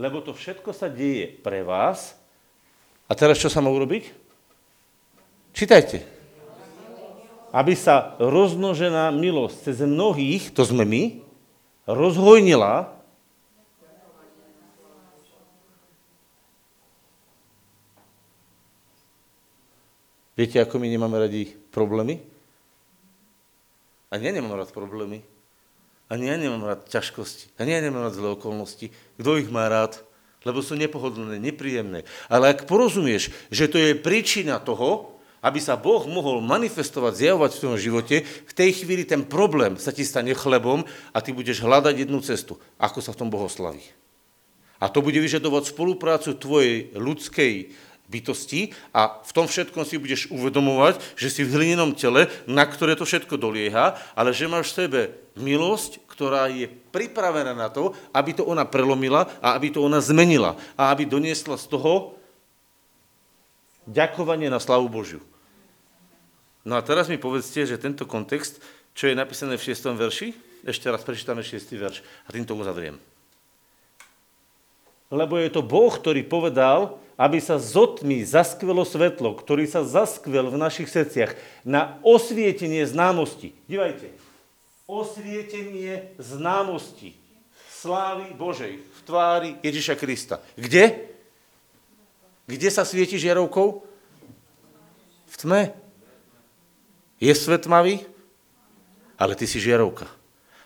Lebo 0.00 0.24
to 0.24 0.32
všetko 0.32 0.72
sa 0.72 0.88
deje 0.88 1.28
pre 1.44 1.60
vás. 1.60 2.16
A 3.04 3.12
teraz 3.12 3.36
čo 3.36 3.52
sa 3.52 3.60
má 3.60 3.68
urobiť? 3.68 4.08
Čítajte 5.52 6.19
aby 7.50 7.74
sa 7.74 8.14
rozmnožená 8.22 9.10
milosť 9.14 9.56
cez 9.70 9.76
mnohých, 9.82 10.54
to 10.54 10.62
sme 10.62 10.86
my, 10.86 11.02
rozhojnila 11.86 13.00
Viete, 20.40 20.56
ako 20.56 20.80
my 20.80 20.88
nemáme 20.88 21.20
radi 21.20 21.52
problémy? 21.68 22.16
Ani 24.08 24.24
ja 24.24 24.32
nemám 24.32 24.56
rád 24.56 24.72
problémy. 24.72 25.20
Ani 26.08 26.32
ja 26.32 26.40
nemám 26.40 26.64
rád 26.64 26.88
ťažkosti. 26.88 27.52
Ani 27.60 27.76
ja 27.76 27.84
nemám 27.84 28.08
rád 28.08 28.16
zlé 28.16 28.32
okolnosti. 28.32 28.88
Kto 29.20 29.36
ich 29.36 29.52
má 29.52 29.68
rád? 29.68 30.00
Lebo 30.48 30.64
sú 30.64 30.80
nepohodlné, 30.80 31.36
nepríjemné. 31.36 32.08
Ale 32.32 32.56
ak 32.56 32.64
porozumieš, 32.64 33.28
že 33.52 33.68
to 33.68 33.76
je 33.76 33.92
príčina 33.92 34.56
toho, 34.64 35.19
aby 35.40 35.58
sa 35.60 35.76
Boh 35.76 36.04
mohol 36.04 36.44
manifestovať, 36.44 37.16
zjavovať 37.16 37.50
v 37.52 37.60
tvojom 37.60 37.78
živote, 37.80 38.16
v 38.24 38.52
tej 38.52 38.70
chvíli 38.84 39.08
ten 39.08 39.24
problém 39.24 39.80
sa 39.80 39.92
ti 39.92 40.04
stane 40.04 40.36
chlebom 40.36 40.84
a 41.12 41.18
ty 41.24 41.32
budeš 41.32 41.64
hľadať 41.64 41.94
jednu 42.04 42.20
cestu, 42.20 42.60
ako 42.76 43.00
sa 43.00 43.16
v 43.16 43.20
tom 43.24 43.32
bohoslaví. 43.32 43.82
A 44.80 44.88
to 44.88 45.04
bude 45.04 45.16
vyžadovať 45.16 45.76
spoluprácu 45.76 46.32
tvojej 46.36 46.92
ľudskej 46.96 47.52
bytosti 48.10 48.74
a 48.90 49.22
v 49.22 49.30
tom 49.30 49.46
všetkom 49.46 49.86
si 49.86 49.96
budeš 50.02 50.26
uvedomovať, 50.34 50.98
že 51.14 51.30
si 51.30 51.42
v 51.46 51.54
hlinenom 51.54 51.94
tele, 51.94 52.26
na 52.50 52.66
ktoré 52.66 52.98
to 52.98 53.06
všetko 53.06 53.38
dolieha, 53.38 53.94
ale 54.18 54.34
že 54.34 54.50
máš 54.50 54.74
v 54.74 54.76
sebe 54.84 55.00
milosť, 55.38 56.02
ktorá 56.10 56.50
je 56.50 56.66
pripravená 56.66 57.54
na 57.54 57.70
to, 57.70 57.94
aby 58.10 58.34
to 58.34 58.42
ona 58.42 58.66
prelomila 58.66 59.30
a 59.38 59.54
aby 59.54 59.70
to 59.70 59.80
ona 59.80 60.02
zmenila 60.02 60.58
a 60.74 60.90
aby 60.90 61.06
doniesla 61.06 61.54
z 61.54 61.70
toho 61.70 62.19
ďakovanie 63.90 64.46
na 64.46 64.62
slavu 64.62 64.86
Božiu. 64.86 65.20
No 66.62 66.78
a 66.78 66.84
teraz 66.84 67.10
mi 67.10 67.18
povedzte, 67.18 67.66
že 67.66 67.80
tento 67.80 68.06
kontext, 68.06 68.62
čo 68.94 69.10
je 69.10 69.18
napísané 69.18 69.58
v 69.58 69.66
6. 69.74 69.96
verši, 69.98 70.28
ešte 70.62 70.86
raz 70.92 71.02
prečítame 71.02 71.42
6. 71.42 71.72
verš 71.74 72.04
a 72.26 72.28
týmto 72.30 72.54
uzavriem. 72.54 73.00
Lebo 75.10 75.40
je 75.42 75.50
to 75.50 75.66
Boh, 75.66 75.90
ktorý 75.90 76.22
povedal, 76.22 77.02
aby 77.18 77.42
sa 77.42 77.58
zotmi 77.58 78.22
zaskvelo 78.22 78.86
svetlo, 78.86 79.34
ktorý 79.34 79.66
sa 79.66 79.82
zaskvel 79.82 80.48
v 80.48 80.56
našich 80.56 80.86
srdciach 80.86 81.34
na 81.66 81.98
osvietenie 82.06 82.86
známosti. 82.86 83.52
Dívajte, 83.66 84.14
osvietenie 84.86 86.14
známosti 86.16 87.18
slávy 87.68 88.30
Božej 88.36 88.78
v 88.78 89.00
tvári 89.02 89.50
Ježiša 89.64 89.96
Krista. 89.98 90.38
Kde? 90.54 91.09
Kde 92.50 92.68
sa 92.68 92.82
svieti 92.82 93.14
žiarovkou? 93.14 93.86
V 95.30 95.34
tme. 95.38 95.70
Je 97.22 97.30
svet 97.30 97.62
tmavý? 97.62 98.02
Ale 99.14 99.38
ty 99.38 99.46
si 99.46 99.62
žiarovka. 99.62 100.10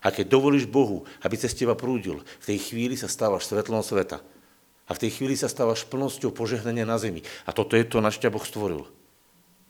A 0.01 0.09
keď 0.09 0.33
dovolíš 0.33 0.64
Bohu, 0.64 1.05
aby 1.20 1.37
cez 1.37 1.53
teba 1.53 1.77
prúdil, 1.77 2.25
v 2.40 2.49
tej 2.49 2.59
chvíli 2.61 2.97
sa 2.97 3.09
stávaš 3.09 3.49
svetlom 3.49 3.85
sveta. 3.85 4.25
A 4.85 4.92
v 4.92 5.01
tej 5.01 5.20
chvíli 5.20 5.37
sa 5.37 5.49
stávaš 5.49 5.85
plnosťou 5.88 6.33
požehnania 6.33 6.88
na 6.88 7.01
zemi. 7.01 7.25
A 7.44 7.53
toto 7.53 7.77
je 7.77 7.85
to, 7.85 8.05
na 8.05 8.12
čo 8.12 8.29
Boh 8.29 8.44
stvoril. 8.44 8.85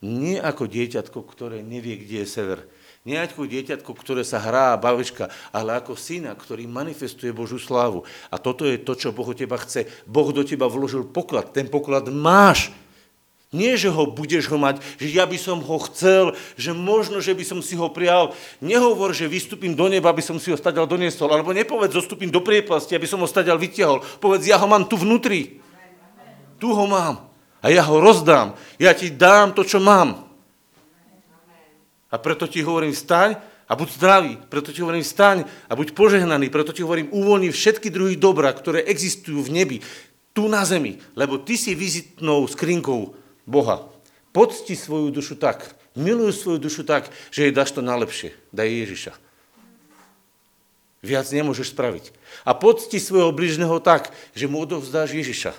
Nie 0.02 0.42
ako 0.42 0.70
dieťatko, 0.70 1.18
ktoré 1.22 1.62
nevie, 1.62 1.98
kde 1.98 2.22
je 2.22 2.28
sever. 2.28 2.66
Nie 3.04 3.20
ako 3.20 3.44
dieťatko, 3.44 3.92
ktoré 4.00 4.24
sa 4.24 4.40
hrá 4.40 4.80
bavička, 4.80 5.28
ale 5.52 5.76
ako 5.76 5.92
syna, 5.92 6.32
ktorý 6.32 6.64
manifestuje 6.64 7.36
Božú 7.36 7.60
slávu. 7.60 8.08
A 8.32 8.40
toto 8.40 8.64
je 8.64 8.80
to, 8.80 8.96
čo 8.96 9.12
Boh 9.12 9.28
od 9.28 9.36
teba 9.36 9.60
chce. 9.60 9.84
Boh 10.08 10.32
do 10.32 10.40
teba 10.40 10.72
vložil 10.72 11.04
poklad. 11.04 11.52
Ten 11.52 11.68
poklad 11.68 12.08
máš. 12.08 12.72
Nie, 13.52 13.76
že 13.76 13.92
ho 13.92 14.08
budeš 14.08 14.48
ho 14.48 14.56
mať, 14.56 14.80
že 14.96 15.12
ja 15.12 15.28
by 15.28 15.36
som 15.36 15.60
ho 15.60 15.76
chcel, 15.84 16.32
že 16.56 16.72
možno, 16.72 17.20
že 17.20 17.36
by 17.36 17.44
som 17.44 17.60
si 17.60 17.76
ho 17.76 17.92
prijal. 17.92 18.32
Nehovor, 18.64 19.12
že 19.12 19.28
vystúpim 19.28 19.76
do 19.76 19.84
neba, 19.84 20.08
aby 20.08 20.24
som 20.24 20.40
si 20.40 20.48
ho 20.48 20.56
stadial 20.56 20.88
doniesol. 20.88 21.28
Alebo 21.28 21.52
nepovedz, 21.52 21.92
zostúpim 21.92 22.32
do 22.32 22.40
priepasti, 22.40 22.96
aby 22.96 23.04
som 23.04 23.20
ho 23.20 23.28
stadial 23.28 23.60
vytiahol. 23.60 24.00
Povedz, 24.16 24.48
ja 24.48 24.56
ho 24.56 24.64
mám 24.64 24.88
tu 24.88 24.96
vnútri. 24.96 25.60
Tu 26.56 26.72
ho 26.72 26.84
mám. 26.88 27.28
A 27.60 27.68
ja 27.68 27.84
ho 27.84 28.00
rozdám. 28.00 28.56
Ja 28.80 28.96
ti 28.96 29.12
dám 29.12 29.52
to, 29.52 29.60
čo 29.60 29.76
mám. 29.76 30.23
A 32.14 32.22
preto 32.22 32.46
ti 32.46 32.62
hovorím, 32.62 32.94
vstaň 32.94 33.34
a 33.66 33.74
buď 33.74 33.88
zdravý. 33.98 34.32
Preto 34.46 34.70
ti 34.70 34.78
hovorím, 34.86 35.02
vstaň 35.02 35.42
a 35.66 35.72
buď 35.74 35.98
požehnaný. 35.98 36.46
Preto 36.46 36.70
ti 36.70 36.86
hovorím, 36.86 37.10
uvoľni 37.10 37.50
všetky 37.50 37.90
druhy 37.90 38.14
dobra, 38.14 38.54
ktoré 38.54 38.86
existujú 38.86 39.42
v 39.42 39.50
nebi, 39.50 39.76
tu 40.30 40.46
na 40.46 40.62
zemi. 40.62 41.02
Lebo 41.18 41.42
ty 41.42 41.58
si 41.58 41.74
vizitnou 41.74 42.46
skrinkou 42.46 43.18
Boha. 43.42 43.90
Pocti 44.30 44.78
svoju 44.78 45.10
dušu 45.10 45.34
tak, 45.42 45.74
miluj 45.98 46.38
svoju 46.38 46.62
dušu 46.62 46.86
tak, 46.86 47.10
že 47.34 47.50
jej 47.50 47.52
dáš 47.54 47.74
to 47.74 47.82
najlepšie. 47.82 48.30
Daj 48.54 48.70
Ježiša. 48.70 49.12
Viac 51.02 51.26
nemôžeš 51.34 51.74
spraviť. 51.74 52.14
A 52.46 52.54
pocti 52.54 53.02
svojho 53.02 53.34
bližného 53.34 53.76
tak, 53.82 54.14
že 54.38 54.46
mu 54.46 54.62
odovzdáš 54.62 55.18
Ježiša. 55.18 55.52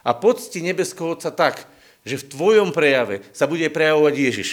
A 0.00 0.16
pocti 0.16 0.64
nebeského 0.64 1.12
Otca 1.12 1.28
tak, 1.28 1.68
že 2.08 2.16
v 2.16 2.28
tvojom 2.32 2.72
prejave 2.72 3.20
sa 3.36 3.44
bude 3.44 3.68
prejavovať 3.68 4.14
Ježiš. 4.16 4.50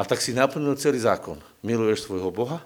A 0.00 0.08
tak 0.08 0.24
si 0.24 0.32
naplnil 0.32 0.80
celý 0.80 1.04
zákon. 1.04 1.36
Miluješ 1.60 2.08
svojho 2.08 2.32
Boha, 2.32 2.64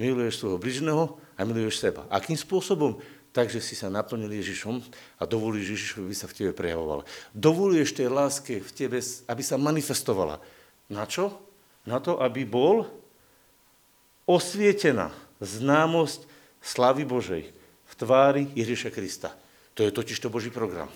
miluješ 0.00 0.40
svojho 0.40 0.56
bližného 0.56 1.20
a 1.36 1.44
miluješ 1.44 1.84
seba. 1.84 2.08
Akým 2.08 2.32
spôsobom? 2.32 2.96
Takže 3.36 3.60
si 3.60 3.76
sa 3.76 3.92
naplnil 3.92 4.32
Ježišom 4.40 4.80
a 5.20 5.28
dovolíš 5.28 5.76
Ježišovi, 5.76 6.08
aby 6.08 6.16
sa 6.16 6.24
v 6.24 6.36
tebe 6.40 6.52
prejavoval. 6.56 7.04
Dovoluješ 7.36 8.00
tej 8.00 8.08
láske 8.08 8.64
v 8.64 8.70
tebe, 8.72 9.04
aby 9.04 9.42
sa 9.44 9.60
manifestovala. 9.60 10.40
Na 10.88 11.04
čo? 11.04 11.36
Na 11.84 12.00
to, 12.00 12.16
aby 12.24 12.48
bol 12.48 12.88
osvietená 14.24 15.12
známosť 15.44 16.24
slavy 16.64 17.04
Božej 17.04 17.52
v 17.84 17.92
tvári 18.00 18.48
Ježiša 18.56 18.88
Krista. 18.96 19.36
To 19.76 19.84
je 19.84 19.92
totiž 19.92 20.16
to 20.16 20.32
Boží 20.32 20.48
program. 20.48 20.88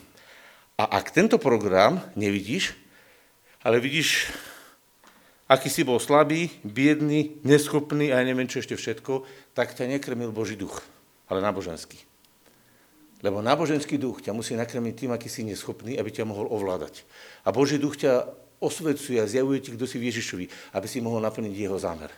A 0.81 0.89
ak 0.97 1.13
tento 1.13 1.37
program 1.37 2.01
nevidíš, 2.17 2.73
ale 3.61 3.77
vidíš, 3.77 4.33
aký 5.51 5.67
si 5.67 5.83
bol 5.83 5.99
slabý, 5.99 6.47
biedný, 6.63 7.43
neschopný 7.43 8.15
a 8.15 8.23
ja 8.23 8.25
neviem 8.25 8.47
čo 8.47 8.63
ešte 8.63 8.79
všetko, 8.79 9.27
tak 9.51 9.75
ťa 9.75 9.91
nekrmil 9.91 10.31
Boží 10.31 10.55
duch, 10.55 10.79
ale 11.27 11.43
náboženský. 11.43 11.99
Lebo 13.21 13.43
náboženský 13.43 13.99
duch 13.99 14.23
ťa 14.23 14.31
musí 14.31 14.55
nakrmiť 14.55 14.95
tým, 14.95 15.11
aký 15.11 15.27
si 15.27 15.43
neschopný, 15.43 15.99
aby 15.99 16.09
ťa 16.15 16.25
mohol 16.25 16.47
ovládať. 16.49 17.03
A 17.43 17.51
Boží 17.51 17.83
duch 17.83 17.99
ťa 17.99 18.31
osvecuje 18.63 19.19
a 19.19 19.27
zjavuje 19.27 19.59
ti, 19.61 19.75
kto 19.75 19.85
si 19.91 19.99
v 19.99 20.09
Ježišovi, 20.09 20.47
aby 20.79 20.87
si 20.87 21.03
mohol 21.03 21.21
naplniť 21.27 21.53
jeho 21.53 21.77
zámer. 21.77 22.15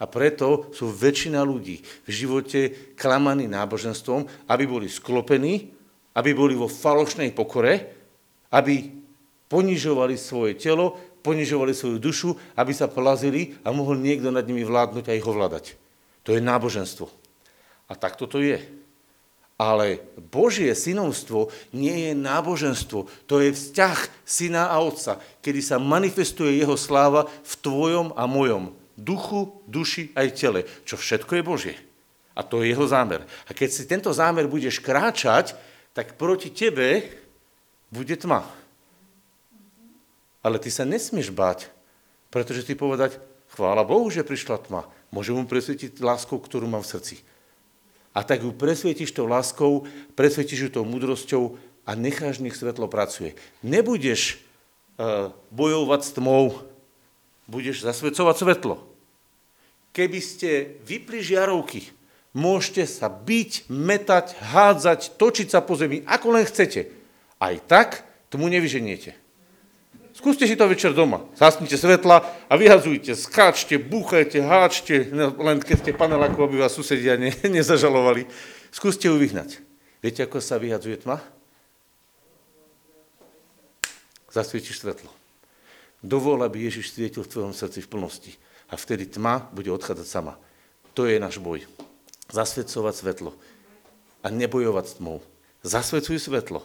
A 0.00 0.08
preto 0.08 0.72
sú 0.72 0.88
väčšina 0.88 1.44
ľudí 1.44 1.84
v 2.08 2.10
živote 2.10 2.60
klamaní 2.96 3.44
náboženstvom, 3.44 4.48
aby 4.48 4.64
boli 4.64 4.88
sklopení, 4.88 5.76
aby 6.16 6.30
boli 6.32 6.56
vo 6.56 6.72
falošnej 6.72 7.36
pokore, 7.36 7.92
aby 8.48 8.88
ponižovali 9.50 10.14
svoje 10.16 10.56
telo, 10.56 11.09
ponižovali 11.20 11.72
svoju 11.76 11.98
dušu, 12.00 12.30
aby 12.56 12.72
sa 12.74 12.88
plazili 12.88 13.56
a 13.64 13.70
mohol 13.70 14.00
niekto 14.00 14.32
nad 14.32 14.44
nimi 14.44 14.64
vládnuť 14.64 15.04
a 15.08 15.16
ich 15.16 15.26
ovládať. 15.26 15.76
To 16.24 16.36
je 16.36 16.40
náboženstvo. 16.40 17.08
A 17.90 17.92
takto 17.96 18.28
to 18.28 18.40
je. 18.40 18.60
Ale 19.60 20.00
Božie 20.16 20.72
synovstvo 20.72 21.52
nie 21.76 22.08
je 22.08 22.12
náboženstvo, 22.16 23.12
to 23.28 23.44
je 23.44 23.52
vzťah 23.52 23.98
syna 24.24 24.72
a 24.72 24.80
otca, 24.80 25.20
kedy 25.44 25.60
sa 25.60 25.76
manifestuje 25.76 26.56
jeho 26.56 26.80
sláva 26.80 27.28
v 27.28 27.54
tvojom 27.60 28.16
a 28.16 28.24
mojom 28.24 28.80
duchu, 29.00 29.64
duši 29.64 30.12
aj 30.12 30.28
tele, 30.36 30.60
čo 30.84 31.00
všetko 31.00 31.40
je 31.40 31.42
Božie. 31.42 31.76
A 32.36 32.44
to 32.44 32.60
je 32.62 32.70
jeho 32.70 32.84
zámer. 32.84 33.24
A 33.48 33.56
keď 33.56 33.68
si 33.72 33.88
tento 33.88 34.12
zámer 34.12 34.46
budeš 34.46 34.78
kráčať, 34.78 35.56
tak 35.96 36.14
proti 36.20 36.52
tebe 36.52 37.08
bude 37.90 38.14
tma. 38.14 38.46
Ale 40.40 40.56
ty 40.56 40.72
sa 40.72 40.88
nesmieš 40.88 41.28
báť, 41.32 41.68
pretože 42.32 42.64
ty 42.64 42.72
povedať, 42.72 43.20
chvála 43.52 43.84
Bohu, 43.84 44.08
že 44.08 44.24
prišla 44.24 44.64
tma. 44.64 44.88
Môžem 45.12 45.36
mu 45.36 45.44
presvietiť 45.44 46.00
láskou, 46.00 46.40
ktorú 46.40 46.70
mám 46.70 46.86
v 46.86 46.92
srdci. 46.96 47.16
A 48.10 48.26
tak 48.26 48.42
ju 48.42 48.50
presvietíš 48.50 49.14
tou 49.14 49.26
láskou, 49.28 49.86
presvietíš 50.18 50.60
ju 50.66 50.70
tou 50.80 50.84
múdrosťou 50.86 51.58
a 51.86 51.94
necháš, 51.94 52.42
nech 52.42 52.58
svetlo 52.58 52.90
pracuje. 52.90 53.38
Nebudeš 53.62 54.38
uh, 54.98 55.34
bojovať 55.54 56.00
s 56.02 56.10
tmou, 56.16 56.42
budeš 57.46 57.82
zasvedcovať 57.86 58.36
svetlo. 58.38 58.74
Keby 59.90 60.20
ste 60.22 60.78
vypli 60.86 61.18
žiarovky, 61.18 61.90
môžete 62.30 62.86
sa 62.86 63.10
byť, 63.10 63.66
metať, 63.70 64.38
hádzať, 64.38 65.18
točiť 65.18 65.48
sa 65.50 65.60
po 65.62 65.74
zemi, 65.74 66.06
ako 66.06 66.38
len 66.38 66.46
chcete. 66.46 66.90
Aj 67.42 67.54
tak 67.66 68.06
tomu 68.30 68.46
nevyženiete. 68.46 69.19
Skúste 70.20 70.44
si 70.44 70.52
to 70.52 70.68
večer 70.68 70.92
doma. 70.92 71.24
Zasnite 71.32 71.80
svetla 71.80 72.20
a 72.44 72.52
vyhazujte, 72.52 73.16
skáčte, 73.16 73.80
búchajte, 73.80 74.44
háčte, 74.44 75.08
len 75.16 75.64
keď 75.64 75.76
ste 75.80 75.96
paneláku, 75.96 76.44
aby 76.44 76.60
vás 76.60 76.76
susedia 76.76 77.16
ne, 77.16 77.32
nezažalovali. 77.56 78.28
Skúste 78.68 79.08
ju 79.08 79.16
vyhnať. 79.16 79.64
Viete, 80.04 80.20
ako 80.28 80.44
sa 80.44 80.60
vyhadzuje 80.60 81.00
tma? 81.00 81.24
Zasvietiš 84.28 84.84
svetlo. 84.84 85.08
Dovol, 86.04 86.44
aby 86.44 86.68
Ježiš 86.68 86.92
svietil 86.92 87.24
v 87.24 87.32
tvojom 87.32 87.56
srdci 87.56 87.80
v 87.80 87.88
plnosti. 87.88 88.32
A 88.68 88.76
vtedy 88.76 89.08
tma 89.08 89.48
bude 89.56 89.72
odchádzať 89.72 90.04
sama. 90.04 90.36
To 90.92 91.08
je 91.08 91.16
náš 91.16 91.40
boj. 91.40 91.64
Zasvedcovať 92.28 92.92
svetlo. 92.92 93.32
A 94.20 94.28
nebojovať 94.28 94.84
s 94.84 94.96
tmou. 95.00 95.24
Zasvedcuj 95.64 96.20
svetlo. 96.20 96.60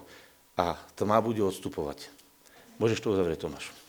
A 0.60 0.76
tma 1.00 1.24
bude 1.24 1.40
odstupovať. 1.40 2.15
Можеш 2.80 3.00
тоа 3.00 3.16
да 3.16 3.24
вре, 3.24 3.36
Томаш. 3.36 3.76